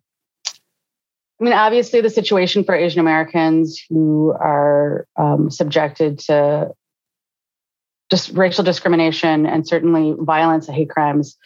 [1.39, 6.71] I mean, obviously, the situation for Asian Americans who are um, subjected to
[8.11, 11.37] just racial discrimination and certainly violence and hate crimes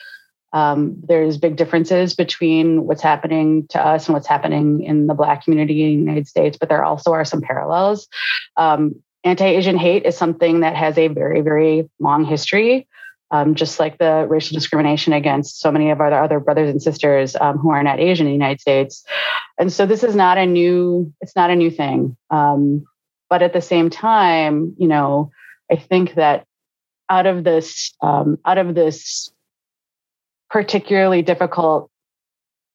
[0.56, 5.44] um, there's big differences between what's happening to us and what's happening in the Black
[5.44, 8.08] community in the United States, but there also are some parallels.
[8.56, 12.88] Um, Anti Asian hate is something that has a very, very long history.
[13.32, 17.36] Um, just like the racial discrimination against so many of our other brothers and sisters
[17.36, 19.04] um, who are not Asian in the United States,
[19.60, 22.16] and so this is not a new it's not a new thing.
[22.30, 22.86] Um,
[23.30, 25.32] but at the same time, you know,
[25.70, 26.46] I think that
[27.10, 29.32] out of this um, out of this
[30.50, 31.90] particularly difficult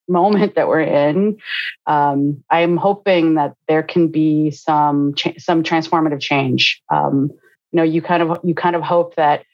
[0.08, 1.38] moment that we're in,
[1.86, 6.82] um, I'm hoping that there can be some cha- some transformative change.
[6.90, 7.30] Um,
[7.72, 9.44] you know, you kind of you kind of hope that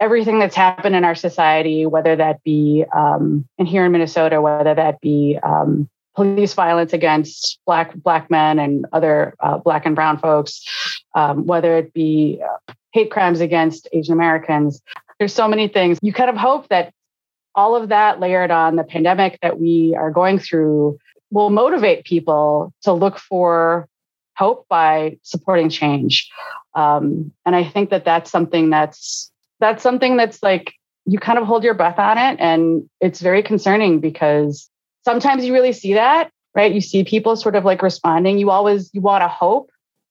[0.00, 4.74] everything that's happened in our society, whether that be um, in here in Minnesota, whether
[4.74, 10.18] that be um, police violence against black black men and other uh, black and brown
[10.18, 10.64] folks,
[11.14, 14.82] um, whether it be uh, hate crimes against Asian Americans.
[15.18, 15.98] There's so many things.
[16.02, 16.92] You kind of hope that
[17.54, 20.98] all of that layered on the pandemic that we are going through
[21.30, 23.88] will motivate people to look for
[24.36, 26.30] hope by supporting change.
[26.74, 30.74] Um, and I think that that's something that's that's something that's like
[31.06, 34.68] you kind of hold your breath on it, and it's very concerning because
[35.04, 36.72] sometimes you really see that, right?
[36.72, 38.38] You see people sort of like responding.
[38.38, 39.70] You always you want to hope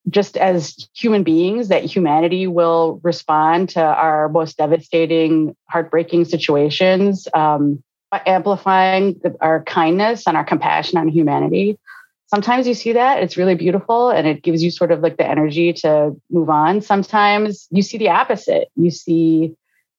[0.10, 7.82] just as human beings that humanity will respond to our most devastating heartbreaking situations um,
[8.12, 11.80] by amplifying our kindness and our compassion on humanity.
[12.28, 15.28] Sometimes you see that it's really beautiful and it gives you sort of like the
[15.28, 16.82] energy to move on.
[16.82, 18.70] Sometimes you see the opposite.
[18.76, 19.56] You see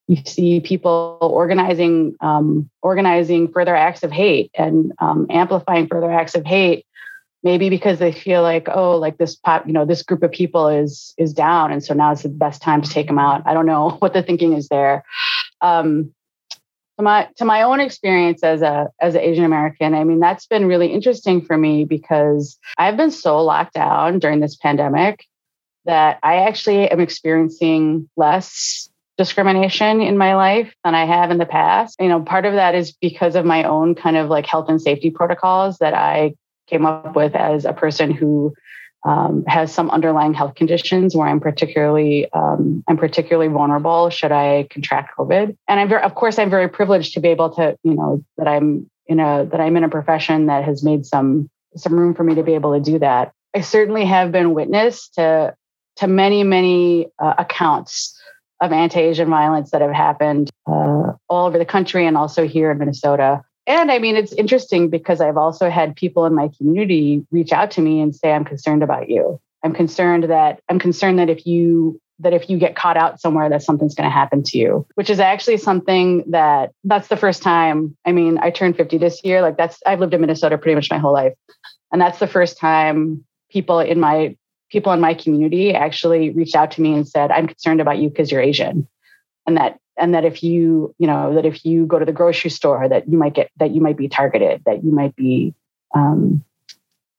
[0.07, 6.35] you see people organizing um, organizing further acts of hate and um, amplifying further acts
[6.35, 6.87] of hate
[7.45, 10.67] maybe because they feel like oh like this pop you know this group of people
[10.67, 13.55] is is down and so now is the best time to take them out i
[13.55, 15.05] don't know what the thinking is there
[15.61, 16.13] um
[16.97, 20.47] to my to my own experience as a as an asian american i mean that's
[20.47, 25.25] been really interesting for me because i've been so locked down during this pandemic
[25.85, 31.47] that i actually am experiencing less discrimination in my life than I have in the
[31.47, 32.01] past.
[32.01, 34.83] You know, part of that is because of my own kind of like health and
[34.83, 36.35] safety protocols that I
[36.67, 38.55] came up with as a person who
[39.05, 44.67] um, has some underlying health conditions where I'm particularly um, I'm particularly vulnerable should I
[44.71, 45.57] contract COVID.
[45.69, 48.49] And I'm very, of course I'm very privileged to be able to you know that
[48.49, 52.25] I'm in a that I'm in a profession that has made some some room for
[52.25, 53.33] me to be able to do that.
[53.55, 55.55] I certainly have been witness to
[55.97, 58.19] to many many uh, accounts
[58.63, 62.79] of anti-Asian violence that have happened uh, all over the country and also here in
[62.79, 67.53] Minnesota and I mean, it's interesting because I've also had people in my community reach
[67.53, 69.41] out to me and say, I'm concerned about you.
[69.63, 73.49] I'm concerned that I'm concerned that if you that if you get caught out somewhere
[73.49, 77.43] that something's going to happen to you which is actually something that that's the first
[77.43, 80.77] time i mean i turned 50 this year like that's i've lived in minnesota pretty
[80.77, 81.33] much my whole life
[81.93, 84.37] and that's the first time people in my
[84.71, 88.09] people in my community actually reached out to me and said i'm concerned about you
[88.09, 88.87] because you're asian
[89.47, 92.51] and that and that if you you know that if you go to the grocery
[92.51, 95.55] store that you might get that you might be targeted that you might be
[95.95, 96.45] um,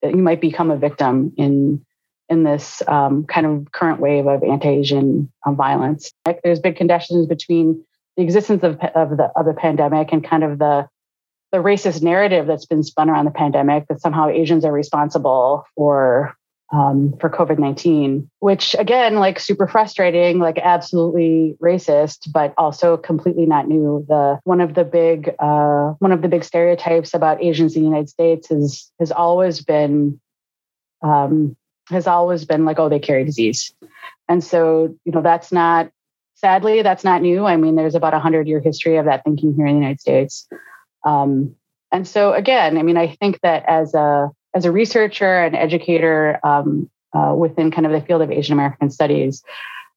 [0.02, 1.84] that you might become a victim in
[2.28, 6.12] in this um, kind of current wave of anti-asian um, violence.
[6.26, 7.84] Like there's big connections between
[8.16, 10.88] the existence of, of the of the pandemic and kind of the
[11.52, 16.34] the racist narrative that's been spun around the pandemic that somehow asians are responsible for
[16.72, 23.46] um, for COVID 19, which again, like super frustrating, like absolutely racist, but also completely
[23.46, 24.04] not new.
[24.08, 27.88] The one of the big uh, one of the big stereotypes about Asians in the
[27.88, 30.20] United States is has always been
[31.02, 31.56] um,
[31.88, 33.72] has always been like, oh, they carry disease.
[34.28, 35.90] And so, you know, that's not
[36.34, 37.46] sadly, that's not new.
[37.46, 40.00] I mean, there's about a hundred year history of that thinking here in the United
[40.00, 40.48] States.
[41.04, 41.54] Um,
[41.92, 46.40] and so, again, I mean, I think that as a as a researcher and educator
[46.42, 49.44] um, uh, within kind of the field of Asian American studies,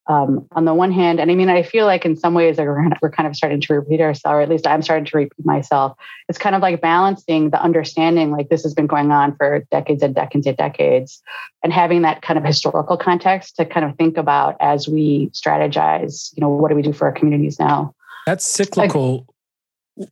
[0.08, 2.90] um, on the one hand, and I mean, I feel like in some ways we're,
[3.02, 5.96] we're kind of starting to repeat ourselves, or at least I'm starting to repeat myself.
[6.28, 10.04] It's kind of like balancing the understanding, like this has been going on for decades
[10.04, 11.22] and decades and decades,
[11.64, 16.34] and having that kind of historical context to kind of think about as we strategize,
[16.36, 17.94] you know, what do we do for our communities now?
[18.26, 19.26] That's cyclical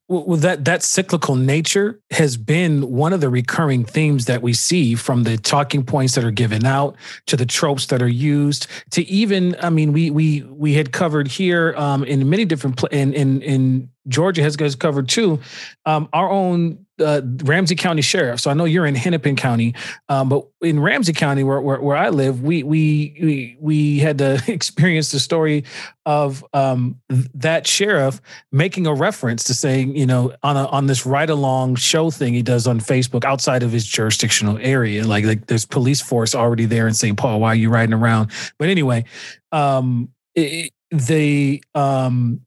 [0.07, 4.95] well, that that cyclical nature has been one of the recurring themes that we see
[4.95, 6.95] from the talking points that are given out
[7.27, 11.27] to the tropes that are used to even I mean we we we had covered
[11.27, 15.39] here um, in many different pl- in in in Georgia has, has covered too
[15.85, 18.39] um, our own uh, Ramsey County Sheriff.
[18.39, 19.75] So I know you're in Hennepin County,
[20.09, 24.17] um, but in Ramsey County, where, where, where I live, we we we we had
[24.19, 25.63] to experience the story
[26.05, 26.99] of um,
[27.35, 31.75] that sheriff making a reference to saying, you know, on a on this ride along
[31.75, 36.01] show thing he does on Facebook outside of his jurisdictional area, like like there's police
[36.01, 37.17] force already there in St.
[37.17, 37.39] Paul.
[37.39, 38.31] Why are you riding around?
[38.57, 39.05] But anyway,
[39.51, 42.41] um, it, the um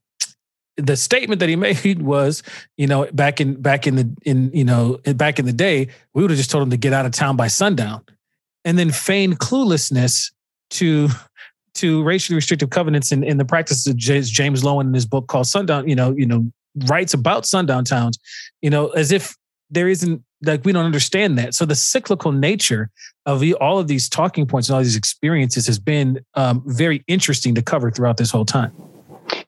[0.80, 2.42] the statement that he made was,
[2.76, 6.22] you know, back in back in the in you know back in the day, we
[6.22, 8.02] would have just told him to get out of town by sundown,
[8.64, 10.32] and then feign cluelessness
[10.70, 11.08] to
[11.74, 15.46] to racially restrictive covenants in, in the practice of James Loewen in his book called
[15.46, 15.88] Sundown.
[15.88, 16.50] You know, you know,
[16.86, 18.18] writes about sundown towns,
[18.62, 19.36] you know, as if
[19.70, 21.54] there isn't like we don't understand that.
[21.54, 22.90] So the cyclical nature
[23.26, 27.04] of the, all of these talking points and all these experiences has been um, very
[27.06, 28.72] interesting to cover throughout this whole time.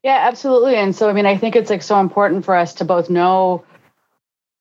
[0.03, 0.77] Yeah, absolutely.
[0.77, 3.65] And so, I mean, I think it's like so important for us to both know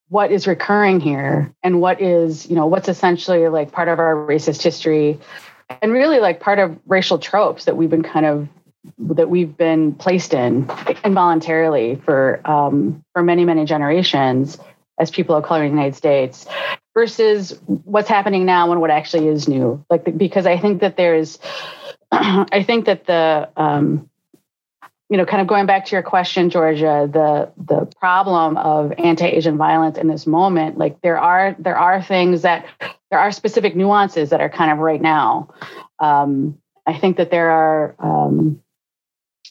[0.10, 4.16] what is recurring here and what is, you know, what's essentially like part of our
[4.16, 5.20] racist history
[5.82, 8.48] and really like part of racial tropes that we've been kind of
[8.98, 10.70] that we've been placed in
[11.06, 14.58] involuntarily for um, for many many generations
[15.00, 16.46] as people of color in the United States
[16.94, 21.40] versus what's happening now and what actually is new like because I think that there's
[22.12, 24.10] I think that the um,
[25.12, 29.58] you know, kind of going back to your question, Georgia, the the problem of anti-Asian
[29.58, 32.66] violence in this moment, like there are there are things that
[33.10, 35.54] there are specific nuances that are kind of right now.
[36.00, 36.58] Um,
[36.88, 37.96] I think that there are.
[38.00, 38.62] Um,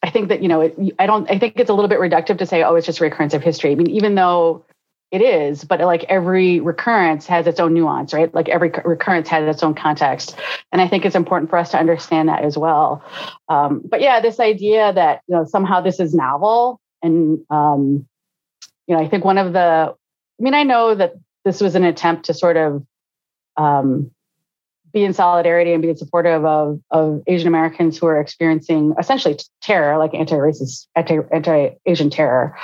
[0.02, 1.30] I think that you know, it, I don't.
[1.30, 3.72] I think it's a little bit reductive to say, oh, it's just recurrence of history.
[3.72, 4.64] I mean, even though
[5.10, 8.32] it is but like every recurrence has its own nuance right?
[8.34, 10.36] Like every recurrence has its own context.
[10.72, 13.04] And i think it's important for us to understand that as well.
[13.48, 18.06] Um, but yeah this idea that you know somehow this is novel and um,
[18.86, 21.84] you know i think one of the i mean i know that this was an
[21.84, 22.84] attempt to sort of
[23.56, 24.10] um,
[24.92, 29.98] be in solidarity and be supportive of, of Asian Americans who are experiencing essentially terror,
[29.98, 32.56] like anti-racist, anti, anti-Asian terror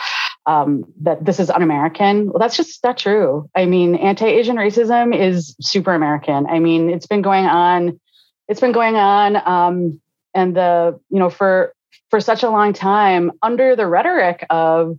[0.46, 2.26] um, that this is un-American.
[2.30, 3.50] Well, that's just not true.
[3.54, 6.46] I mean, anti-Asian racism is super American.
[6.46, 8.00] I mean, it's been going on.
[8.48, 10.00] It's been going on, um,
[10.34, 11.74] and the you know for
[12.10, 14.98] for such a long time under the rhetoric of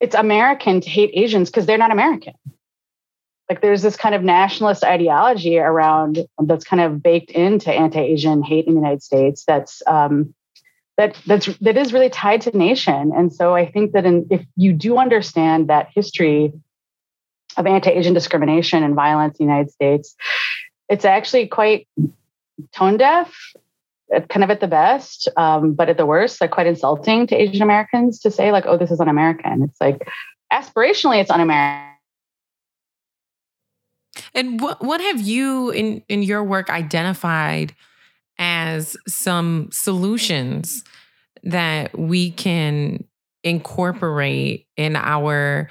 [0.00, 2.34] it's American to hate Asians because they're not American.
[3.48, 8.66] Like there's this kind of nationalist ideology around that's kind of baked into anti-Asian hate
[8.66, 9.44] in the United States.
[9.44, 10.34] That's um,
[10.96, 13.12] that that's that is really tied to nation.
[13.16, 16.52] And so I think that in, if you do understand that history
[17.56, 20.14] of anti-Asian discrimination and violence in the United States,
[20.88, 21.88] it's actually quite
[22.72, 23.34] tone deaf,
[24.28, 27.62] kind of at the best, um, but at the worst, like quite insulting to Asian
[27.62, 30.08] Americans to say like, "Oh, this is un-American." It's like
[30.52, 31.90] aspirationally, it's un-American.
[34.32, 37.74] And what what have you in in your work identified?
[38.38, 40.84] As some solutions
[41.44, 43.04] that we can
[43.42, 45.68] incorporate in our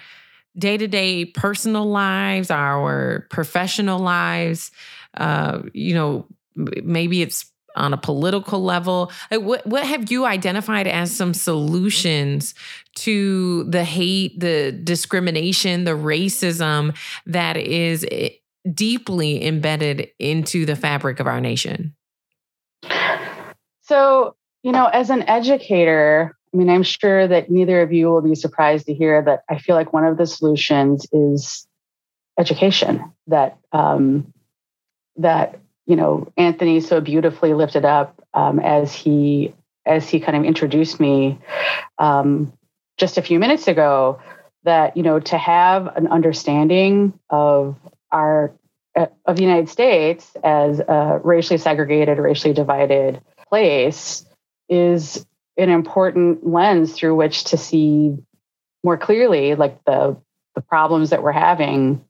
[0.57, 4.71] day to day personal lives, our professional lives.
[5.15, 9.11] Uh, you know, maybe it's on a political level.
[9.31, 12.53] Like what what have you identified as some solutions
[12.97, 16.95] to the hate, the discrimination, the racism
[17.25, 18.29] that is eh,
[18.71, 21.95] deeply embedded into the fabric of our nation?
[23.81, 28.21] So, you know, as an educator, I mean, I'm sure that neither of you will
[28.21, 31.67] be surprised to hear that I feel like one of the solutions is
[32.37, 33.11] education.
[33.27, 34.33] That um,
[35.17, 39.53] that you know Anthony so beautifully lifted up um, as he
[39.85, 41.39] as he kind of introduced me
[41.97, 42.53] um,
[42.97, 44.19] just a few minutes ago.
[44.63, 47.75] That you know to have an understanding of
[48.11, 48.53] our
[48.95, 54.25] of the United States as a racially segregated, racially divided place
[54.69, 55.25] is
[55.57, 58.15] an important lens through which to see
[58.83, 60.17] more clearly like the
[60.55, 62.03] the problems that we're having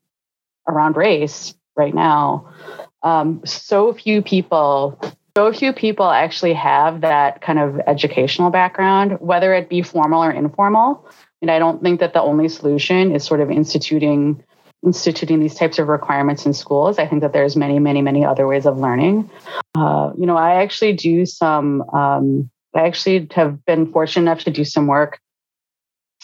[0.68, 2.54] around race right now.
[3.02, 5.00] Um, so few people,
[5.36, 10.32] so few people actually have that kind of educational background, whether it be formal or
[10.32, 11.10] informal.
[11.42, 14.44] And I don't think that the only solution is sort of instituting
[14.86, 17.00] instituting these types of requirements in schools.
[17.00, 19.30] I think that there's many, many, many other ways of learning.
[19.76, 21.82] Uh, you know, I actually do some.
[21.90, 25.20] Um, I actually have been fortunate enough to do some work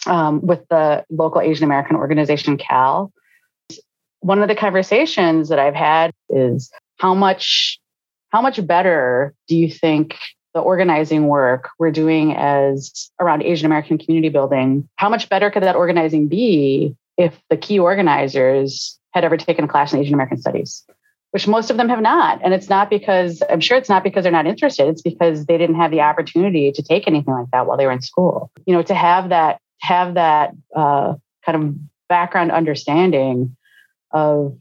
[0.06, 3.12] um, with the local Asian American organization CAL.
[4.20, 7.78] One of the conversations that I've had is how much
[8.30, 10.16] how much better do you think
[10.54, 15.62] the organizing work we're doing as around Asian American community building, how much better could
[15.62, 20.38] that organizing be if the key organizers had ever taken a class in Asian American
[20.38, 20.84] studies?
[21.32, 22.40] Which most of them have not.
[22.42, 24.88] And it's not because, I'm sure it's not because they're not interested.
[24.88, 27.92] It's because they didn't have the opportunity to take anything like that while they were
[27.92, 28.50] in school.
[28.66, 31.14] You know, to have that have that uh,
[31.44, 31.74] kind of
[32.08, 33.56] background understanding
[34.10, 34.58] of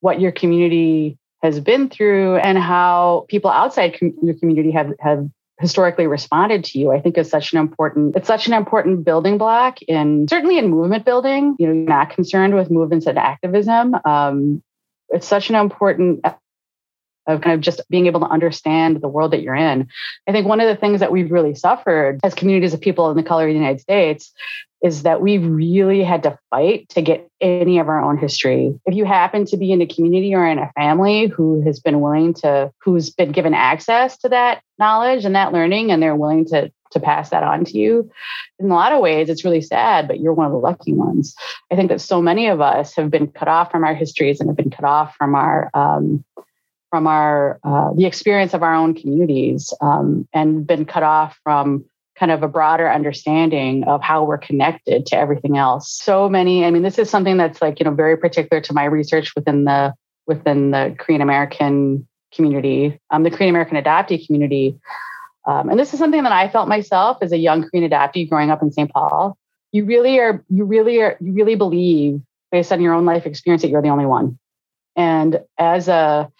[0.00, 5.28] what your community has been through and how people outside com- your community have, have
[5.62, 9.38] historically responded to you i think is such an important it's such an important building
[9.38, 13.94] block in certainly in movement building you know not concerned with movements and activism.
[14.04, 14.62] Um,
[15.08, 16.24] it's such an important
[17.26, 19.88] of kind of just being able to understand the world that you're in.
[20.26, 23.16] I think one of the things that we've really suffered as communities of people in
[23.16, 24.32] the color of the United States
[24.82, 28.74] is that we really had to fight to get any of our own history.
[28.84, 32.00] If you happen to be in a community or in a family who has been
[32.00, 36.46] willing to, who's been given access to that knowledge and that learning, and they're willing
[36.46, 38.10] to to pass that on to you.
[38.58, 41.34] In a lot of ways, it's really sad, but you're one of the lucky ones.
[41.70, 44.48] I think that so many of us have been cut off from our histories and
[44.50, 46.22] have been cut off from our um,
[46.92, 51.86] from our uh, the experience of our own communities um, and been cut off from
[52.18, 55.90] kind of a broader understanding of how we're connected to everything else.
[55.90, 58.84] So many i mean this is something that's like you know very particular to my
[58.84, 59.94] research within the
[60.26, 64.78] within the korean american community um, the korean american adoptee community.
[65.44, 68.50] Um, and this is something that i felt myself as a young korean adoptee growing
[68.50, 69.38] up in st paul.
[69.72, 72.20] You really are you really are you really believe
[72.50, 74.38] based on your own life experience that you're the only one.
[74.94, 76.30] And as a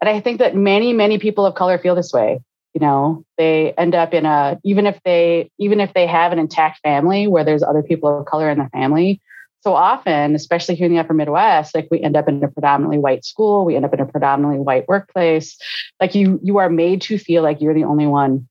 [0.00, 2.40] and I think that many, many people of color feel this way.
[2.74, 6.38] You know, they end up in a even if they even if they have an
[6.38, 9.20] intact family where there's other people of color in the family.
[9.62, 12.98] So often, especially here in the upper Midwest, like we end up in a predominantly
[12.98, 15.58] white school, we end up in a predominantly white workplace.
[16.00, 18.48] Like you, you are made to feel like you're the only one.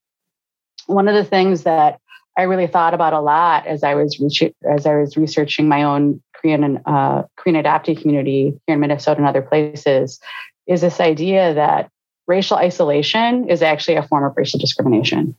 [0.86, 2.00] One of the things that
[2.38, 4.22] I really thought about a lot as I was
[4.70, 9.28] as I was researching my own Korean uh, Korean adoptee community here in Minnesota and
[9.28, 10.20] other places
[10.70, 11.90] is this idea that
[12.28, 15.36] racial isolation is actually a form of racial discrimination.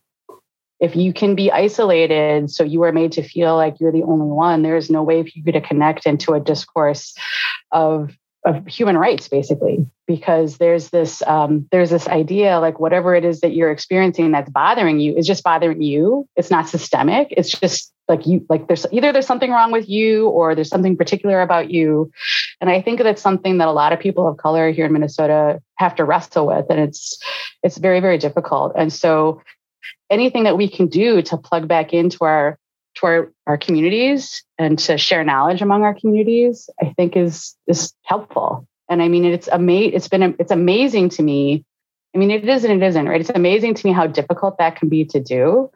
[0.81, 4.27] If you can be isolated, so you are made to feel like you're the only
[4.27, 7.15] one, there is no way for you to connect into a discourse
[7.71, 8.11] of
[8.47, 13.41] of human rights basically because there's this um, there's this idea like whatever it is
[13.41, 17.93] that you're experiencing that's bothering you is just bothering you it's not systemic it's just
[18.11, 21.71] like you like there's either there's something wrong with you or there's something particular about
[21.71, 22.11] you
[22.61, 25.63] and i think that's something that a lot of people of color here in minnesota
[25.77, 27.19] have to wrestle with and it's
[27.63, 29.41] it's very very difficult and so
[30.11, 32.59] anything that we can do to plug back into our
[32.97, 37.93] to our, our communities and to share knowledge among our communities, I think is is
[38.03, 38.67] helpful.
[38.89, 41.65] And I mean, it's ama- It's been it's amazing to me.
[42.15, 43.21] I mean, it is and it isn't, right?
[43.21, 45.71] It's amazing to me how difficult that can be to do.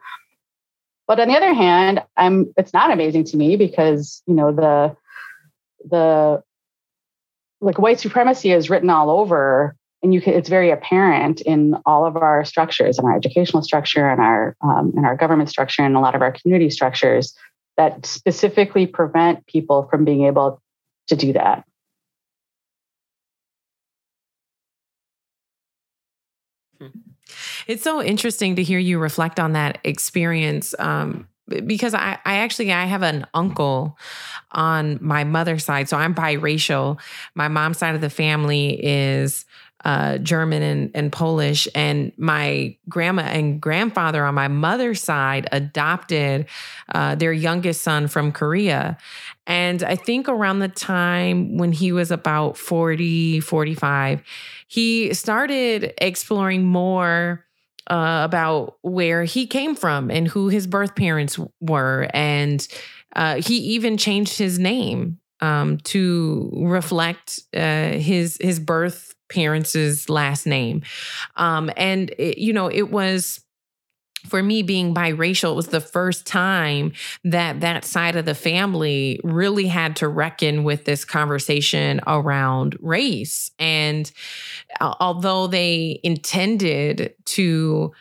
[1.07, 4.95] But on the other hand, I'm it's not amazing to me because you know the
[5.89, 6.43] the
[7.61, 12.05] like white supremacy is written all over and you can, it's very apparent in all
[12.05, 15.95] of our structures in our educational structure and our um, in our government structure and
[15.95, 17.35] a lot of our community structures
[17.77, 20.61] that specifically prevent people from being able
[21.07, 21.65] to do that
[27.67, 31.27] it's so interesting to hear you reflect on that experience um,
[31.65, 33.97] because I, I actually I have an uncle
[34.51, 36.99] on my mother's side, so I'm biracial.
[37.35, 39.45] My mom's side of the family is
[39.85, 41.67] uh, German and, and Polish.
[41.75, 46.47] And my grandma and grandfather on my mother's side adopted
[46.93, 48.97] uh, their youngest son from Korea.
[49.45, 54.23] And I think around the time when he was about 40, 45,
[54.67, 57.44] he started exploring more
[57.87, 62.07] uh, about where he came from and who his birth parents were.
[62.13, 62.67] And
[63.15, 70.45] uh, he even changed his name um, to reflect uh, his his birth parents' last
[70.45, 70.83] name.
[71.35, 73.41] Um, and, it, you know, it was
[74.27, 76.93] for me being biracial it was the first time
[77.23, 83.51] that that side of the family really had to reckon with this conversation around race.
[83.59, 84.11] And
[84.81, 87.93] uh, although they intended to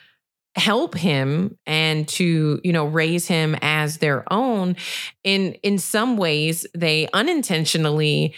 [0.57, 4.77] help him and to you know raise him as their own
[5.25, 8.33] in in some ways they unintentionally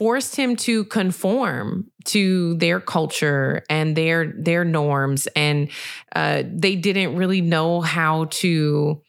[0.00, 5.28] forced him to conform to their culture and their their norms.
[5.36, 5.68] And
[6.16, 9.02] uh, they didn't really know how to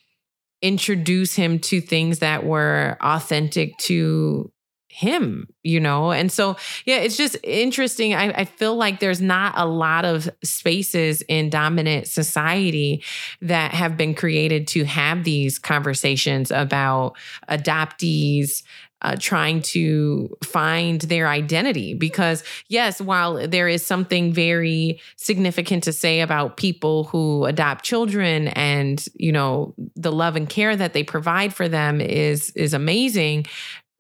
[0.61, 4.51] introduce him to things that were authentic to
[4.89, 6.11] him you know?
[6.11, 8.13] And so yeah it's just interesting.
[8.13, 13.03] I, I, feel like there's not a lot of spaces in dominant society
[13.41, 17.15] that have been created to have these conversations about
[17.49, 18.63] adoptees
[19.01, 21.93] uh, trying to find their identity.
[21.93, 28.47] Because, yes, while there is something very significant to say about people who adopt children
[28.49, 33.45] and, you know, the love and care that they provide for them is, is amazing,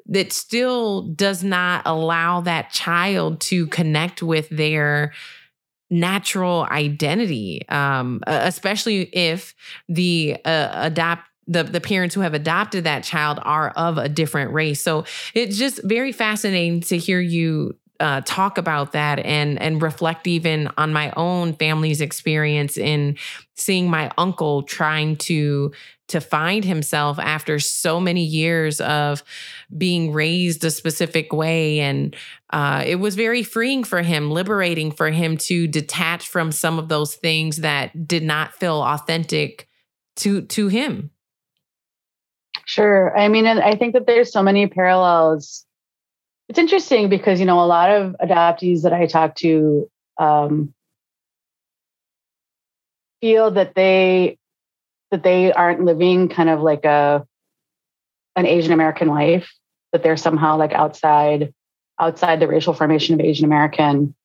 [0.07, 5.13] that still does not allow that child to connect with their
[5.89, 9.53] natural identity, um, especially if
[9.89, 14.53] the uh, adopt the the parents who have adopted that child are of a different
[14.53, 14.81] race.
[14.83, 20.25] So it's just very fascinating to hear you uh, talk about that and and reflect
[20.25, 23.15] even on my own family's experience in
[23.55, 25.71] seeing my uncle trying to
[26.07, 29.23] to find himself after so many years of
[29.77, 32.15] being raised a specific way and
[32.49, 36.89] uh, it was very freeing for him liberating for him to detach from some of
[36.89, 39.67] those things that did not feel authentic
[40.15, 41.11] to to him
[42.71, 43.17] Sure.
[43.17, 45.65] I mean, I think that there's so many parallels.
[46.47, 50.73] It's interesting because, you know, a lot of adoptees that I talk to um,
[53.19, 54.37] feel that they
[55.11, 57.27] that they aren't living kind of like a
[58.37, 59.51] an Asian American life,
[59.91, 61.53] that they're somehow like outside
[61.99, 64.15] outside the racial formation of Asian American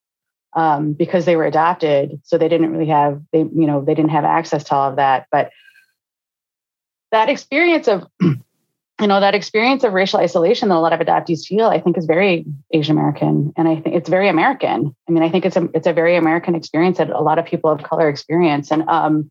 [0.54, 2.20] um, because they were adopted.
[2.22, 4.96] So they didn't really have they you know they didn't have access to all of
[4.96, 5.26] that.
[5.32, 5.50] But
[7.16, 11.46] that experience of you know that experience of racial isolation that a lot of adoptees
[11.46, 15.22] feel i think is very asian american and i think it's very american i mean
[15.22, 17.82] i think it's a it's a very american experience that a lot of people of
[17.82, 19.30] color experience and um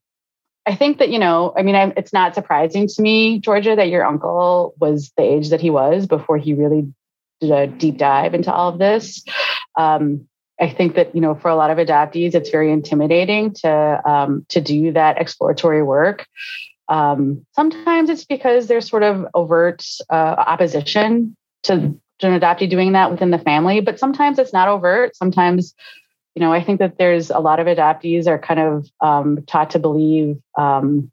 [0.65, 3.89] i think that you know i mean I, it's not surprising to me georgia that
[3.89, 6.91] your uncle was the age that he was before he really
[7.39, 9.23] did a deep dive into all of this
[9.77, 10.27] um
[10.57, 14.45] I think that you know for a lot of adoptees, it's very intimidating to um,
[14.47, 16.25] to do that exploratory work.
[16.87, 22.91] Um, sometimes it's because there's sort of overt uh, opposition to, to an adoptee doing
[22.93, 25.15] that within the family, but sometimes it's not overt.
[25.15, 25.73] Sometimes,
[26.35, 29.71] you know, I think that there's a lot of adoptees are kind of um, taught
[29.71, 31.11] to believe um,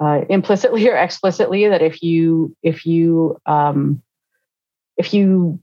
[0.00, 4.02] uh, implicitly or explicitly that if you if you um,
[4.96, 5.60] if you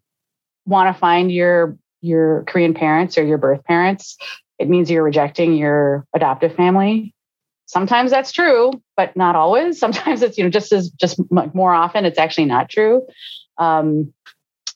[0.65, 4.15] want to find your your Korean parents or your birth parents,
[4.59, 7.15] it means you're rejecting your adoptive family
[7.67, 9.79] sometimes that's true but not always.
[9.85, 13.05] Sometimes it's you know just as just more often it's actually not true.
[13.59, 14.13] Um,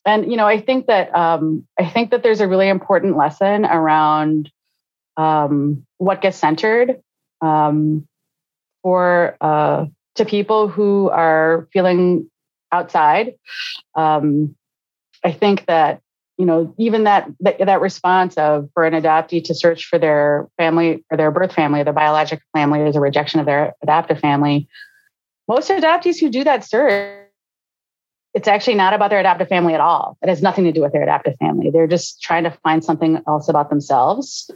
[0.06, 3.66] and you know i think that um, i think that there's a really important lesson
[3.66, 4.52] around
[5.18, 7.02] um, what gets centered
[7.42, 8.08] um,
[8.82, 9.86] for uh,
[10.16, 12.30] to people who are feeling
[12.72, 13.34] outside.
[13.96, 14.56] Um,
[15.24, 16.02] i think that
[16.42, 20.50] you know, even that, that, that response of for an adoptee to search for their
[20.58, 24.68] family or their birth family, their biological family, as a rejection of their adoptive family.
[25.48, 27.28] Most adoptees who do that search,
[28.34, 30.18] it's actually not about their adoptive family at all.
[30.24, 31.70] It has nothing to do with their adoptive family.
[31.70, 34.50] They're just trying to find something else about themselves.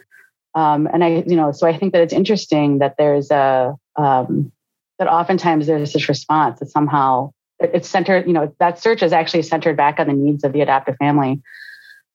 [0.56, 4.52] Um, and I, you know, so I think that it's interesting that there's a um,
[4.98, 8.26] that oftentimes there's this response that somehow it's centered.
[8.26, 11.44] You know, that search is actually centered back on the needs of the adoptive family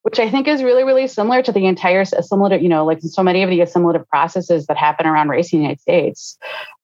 [0.03, 3.23] which I think is really, really similar to the entire assimilative, you know, like so
[3.23, 6.39] many of the assimilative processes that happen around race in the United States.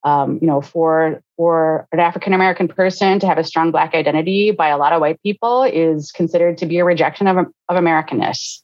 [0.05, 4.51] Um, you know, for for an African American person to have a strong Black identity
[4.51, 8.61] by a lot of white people is considered to be a rejection of, of Americanness,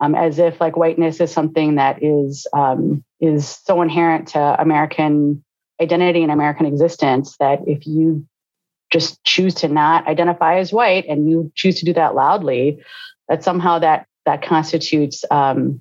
[0.00, 5.44] um, as if like whiteness is something that is um, is so inherent to American
[5.80, 8.26] identity and American existence that if you
[8.90, 12.82] just choose to not identify as white and you choose to do that loudly,
[13.28, 15.80] that somehow that that constitutes um,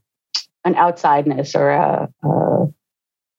[0.63, 2.65] an outsideness or a, a,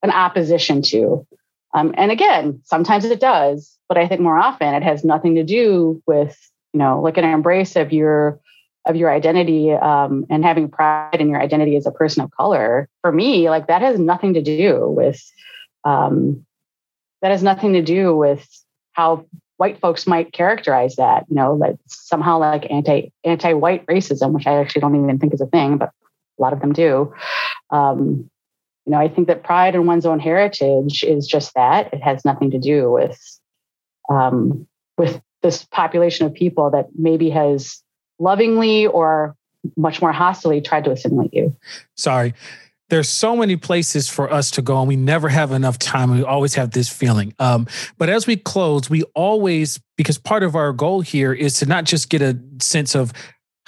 [0.02, 1.26] an opposition to.
[1.74, 5.44] Um, and again, sometimes it does, but I think more often it has nothing to
[5.44, 6.36] do with
[6.72, 8.40] you know like an embrace of your
[8.86, 12.88] of your identity um, and having pride in your identity as a person of color.
[13.02, 15.22] For me, like that has nothing to do with
[15.84, 16.46] um,
[17.22, 18.46] that has nothing to do with
[18.92, 19.26] how
[19.58, 21.26] white folks might characterize that.
[21.28, 25.34] You know, that somehow like anti anti white racism, which I actually don't even think
[25.34, 25.90] is a thing, but
[26.38, 27.12] a lot of them do.
[27.70, 28.30] Um,
[28.86, 31.92] you know, I think that pride in one's own heritage is just that.
[31.92, 33.20] It has nothing to do with
[34.08, 37.82] um, with this population of people that maybe has
[38.18, 39.36] lovingly or
[39.76, 41.54] much more hostily tried to assimilate you.
[41.96, 42.34] Sorry.
[42.90, 46.10] There's so many places for us to go, and we never have enough time.
[46.10, 47.34] We always have this feeling.
[47.38, 47.66] Um,
[47.98, 51.84] but as we close, we always, because part of our goal here is to not
[51.84, 53.12] just get a sense of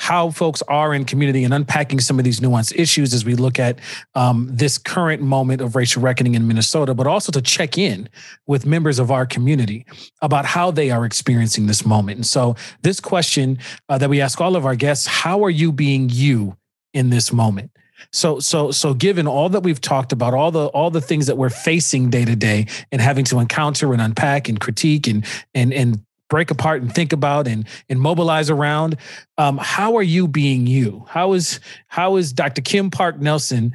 [0.00, 3.58] how folks are in community and unpacking some of these nuanced issues as we look
[3.58, 3.78] at
[4.14, 8.08] um, this current moment of racial reckoning in Minnesota, but also to check in
[8.46, 9.84] with members of our community
[10.22, 12.16] about how they are experiencing this moment.
[12.16, 13.58] And so, this question
[13.90, 16.56] uh, that we ask all of our guests: How are you being you
[16.94, 17.70] in this moment?
[18.12, 21.36] So, so, so, given all that we've talked about, all the all the things that
[21.36, 25.24] we're facing day to day, and having to encounter and unpack and critique and
[25.54, 28.96] and and break apart and think about and and mobilize around.
[29.36, 31.04] Um, how are you being you?
[31.08, 32.62] How is how is Dr.
[32.62, 33.74] Kim Park Nelson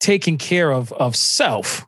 [0.00, 1.86] taking care of of self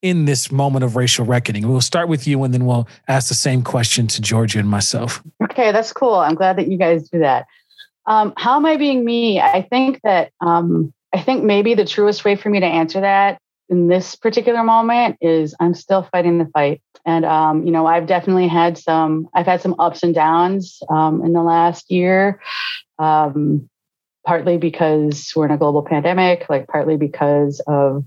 [0.00, 1.68] in this moment of racial reckoning?
[1.68, 5.22] We'll start with you, and then we'll ask the same question to Georgia and myself.
[5.42, 6.14] Okay, that's cool.
[6.14, 7.46] I'm glad that you guys do that.
[8.06, 9.38] Um, how am I being me?
[9.38, 13.40] I think that um, I think maybe the truest way for me to answer that
[13.68, 16.82] in this particular moment is I'm still fighting the fight.
[17.04, 21.24] And um, you know, I've definitely had some I've had some ups and downs um,
[21.24, 22.40] in the last year.
[22.98, 23.68] Um,
[24.26, 28.04] partly because we're in a global pandemic, like partly because of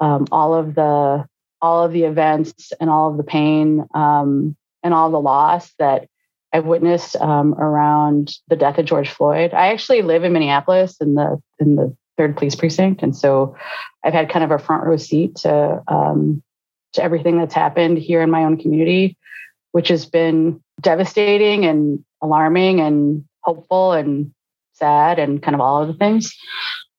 [0.00, 1.26] um, all of the
[1.60, 6.08] all of the events and all of the pain um, and all the loss that
[6.52, 9.54] I've witnessed um, around the death of George Floyd.
[9.54, 13.56] I actually live in Minneapolis in the in the third police precinct, and so
[14.04, 16.42] I've had kind of a front row seat to um,
[16.94, 19.16] to everything that's happened here in my own community,
[19.72, 24.32] which has been devastating and alarming and hopeful and
[24.74, 26.34] sad and kind of all of the things.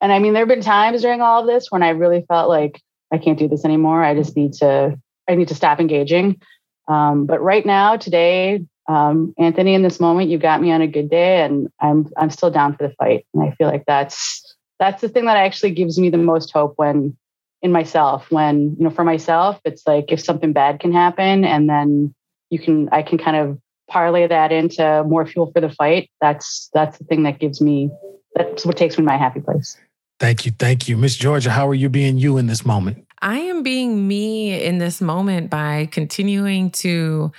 [0.01, 2.49] And I mean, there have been times during all of this when I really felt
[2.49, 4.03] like I can't do this anymore.
[4.03, 4.99] I just need to
[5.29, 6.41] I need to stop engaging.
[6.87, 10.87] Um, but right now, today, um, Anthony, in this moment, you got me on a
[10.87, 13.25] good day, and I'm I'm still down for the fight.
[13.33, 14.52] And I feel like that's
[14.83, 17.15] that's the thing that actually gives me the most hope when
[17.61, 21.69] in myself when you know for myself it's like if something bad can happen and
[21.69, 22.13] then
[22.49, 23.57] you can i can kind of
[23.89, 27.89] parlay that into more fuel for the fight that's that's the thing that gives me
[28.35, 29.77] that's what takes me to my happy place.
[30.19, 30.97] Thank you thank you.
[30.97, 33.05] Miss georgia how are you being you in this moment?
[33.21, 37.31] I am being me in this moment by continuing to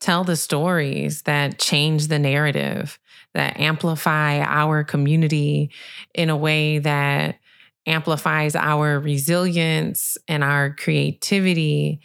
[0.00, 2.98] tell the stories that change the narrative
[3.34, 5.70] that amplify our community
[6.14, 7.36] in a way that
[7.86, 12.00] amplifies our resilience and our creativity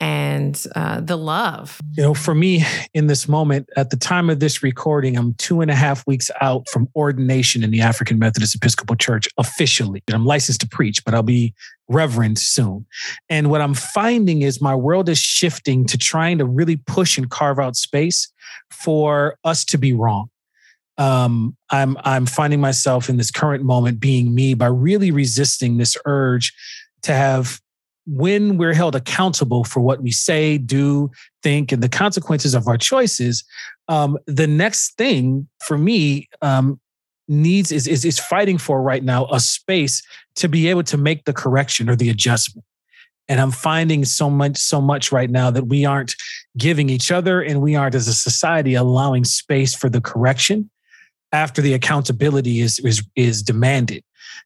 [0.00, 1.80] and uh, the love.
[1.96, 2.64] You know, for me
[2.94, 6.30] in this moment, at the time of this recording, I'm two and a half weeks
[6.40, 10.02] out from ordination in the African Methodist Episcopal Church officially.
[10.12, 11.52] I'm licensed to preach, but I'll be
[11.88, 12.86] reverend soon.
[13.28, 17.28] And what I'm finding is my world is shifting to trying to really push and
[17.28, 18.30] carve out space
[18.70, 20.30] for us to be wrong
[20.98, 25.96] um, I'm I'm finding myself in this current moment being me by really resisting this
[26.04, 26.52] urge
[27.02, 27.60] to have
[28.06, 31.10] when we're held accountable for what we say, do,
[31.42, 33.44] think, and the consequences of our choices.
[33.86, 36.80] Um, the next thing for me um,
[37.28, 40.02] needs is, is is fighting for right now a space
[40.34, 42.64] to be able to make the correction or the adjustment.
[43.30, 46.14] And I'm finding so much, so much right now that we aren't
[46.56, 50.70] giving each other and we aren't as a society allowing space for the correction
[51.32, 54.02] after the accountability is is is demanded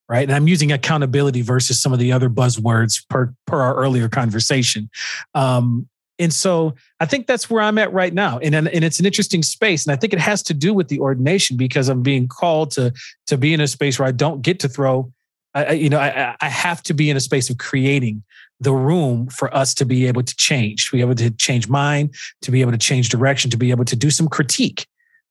[0.09, 0.23] right?
[0.23, 4.91] And i'm using accountability versus some of the other buzzwords per per our earlier conversation.
[5.35, 8.39] Um and so i think that's where i'm at right now.
[8.39, 9.87] And, and it's an interesting space.
[9.87, 12.93] And i think it has to do with the ordination because i'm being called to
[13.27, 15.13] to be in a space where i don't get to throw
[15.55, 18.23] I, you know I, I have to be in a space of creating
[18.61, 22.15] the room for us to be able to change to be able to change mind
[22.43, 24.87] to be able to change direction to be able to do some critique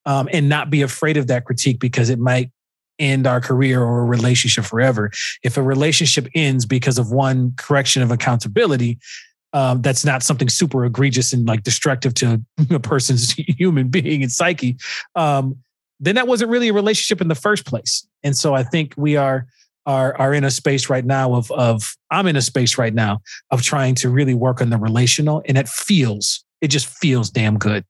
[0.06, 2.52] um, and not be afraid of that critique because it might
[2.99, 5.12] end our career or a relationship forever.
[5.43, 8.99] If a relationship ends because of one correction of accountability,
[9.54, 14.32] um, that's not something super egregious and like destructive to a person's human being and
[14.32, 14.78] psyche,
[15.16, 15.58] um,
[15.99, 18.08] then that wasn't really a relationship in the first place.
[18.24, 19.47] And so I think we are
[19.88, 23.22] are are in a space right now of of I'm in a space right now
[23.49, 27.58] of trying to really work on the relational, and it feels it just feels damn
[27.58, 27.84] good.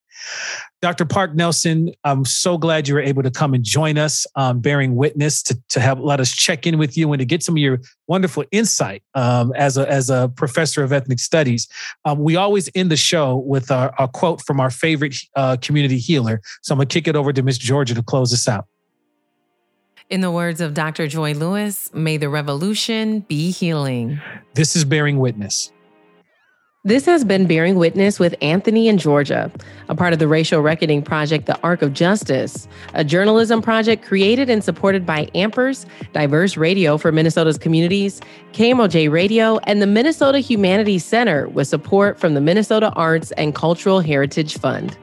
[0.82, 1.06] Dr.
[1.06, 4.96] Park Nelson, I'm so glad you were able to come and join us, um, bearing
[4.96, 7.60] witness to, to have let us check in with you and to get some of
[7.60, 11.68] your wonderful insight um, as, a, as a professor of ethnic studies.
[12.06, 16.00] Um, we always end the show with a, a quote from our favorite uh, community
[16.00, 16.42] healer.
[16.64, 18.66] So I'm going to kick it over to Miss Georgia to close us out.
[20.10, 21.08] In the words of Dr.
[21.08, 24.20] Joi Lewis, may the revolution be healing.
[24.56, 25.72] This is Bearing Witness.
[26.84, 29.52] This has been Bearing Witness with Anthony and Georgia,
[29.88, 34.50] a part of the racial reckoning project, The Arc of Justice, a journalism project created
[34.50, 38.20] and supported by Ampers, Diverse Radio for Minnesota's communities,
[38.54, 44.00] KMOJ Radio, and the Minnesota Humanities Center with support from the Minnesota Arts and Cultural
[44.00, 44.98] Heritage Fund.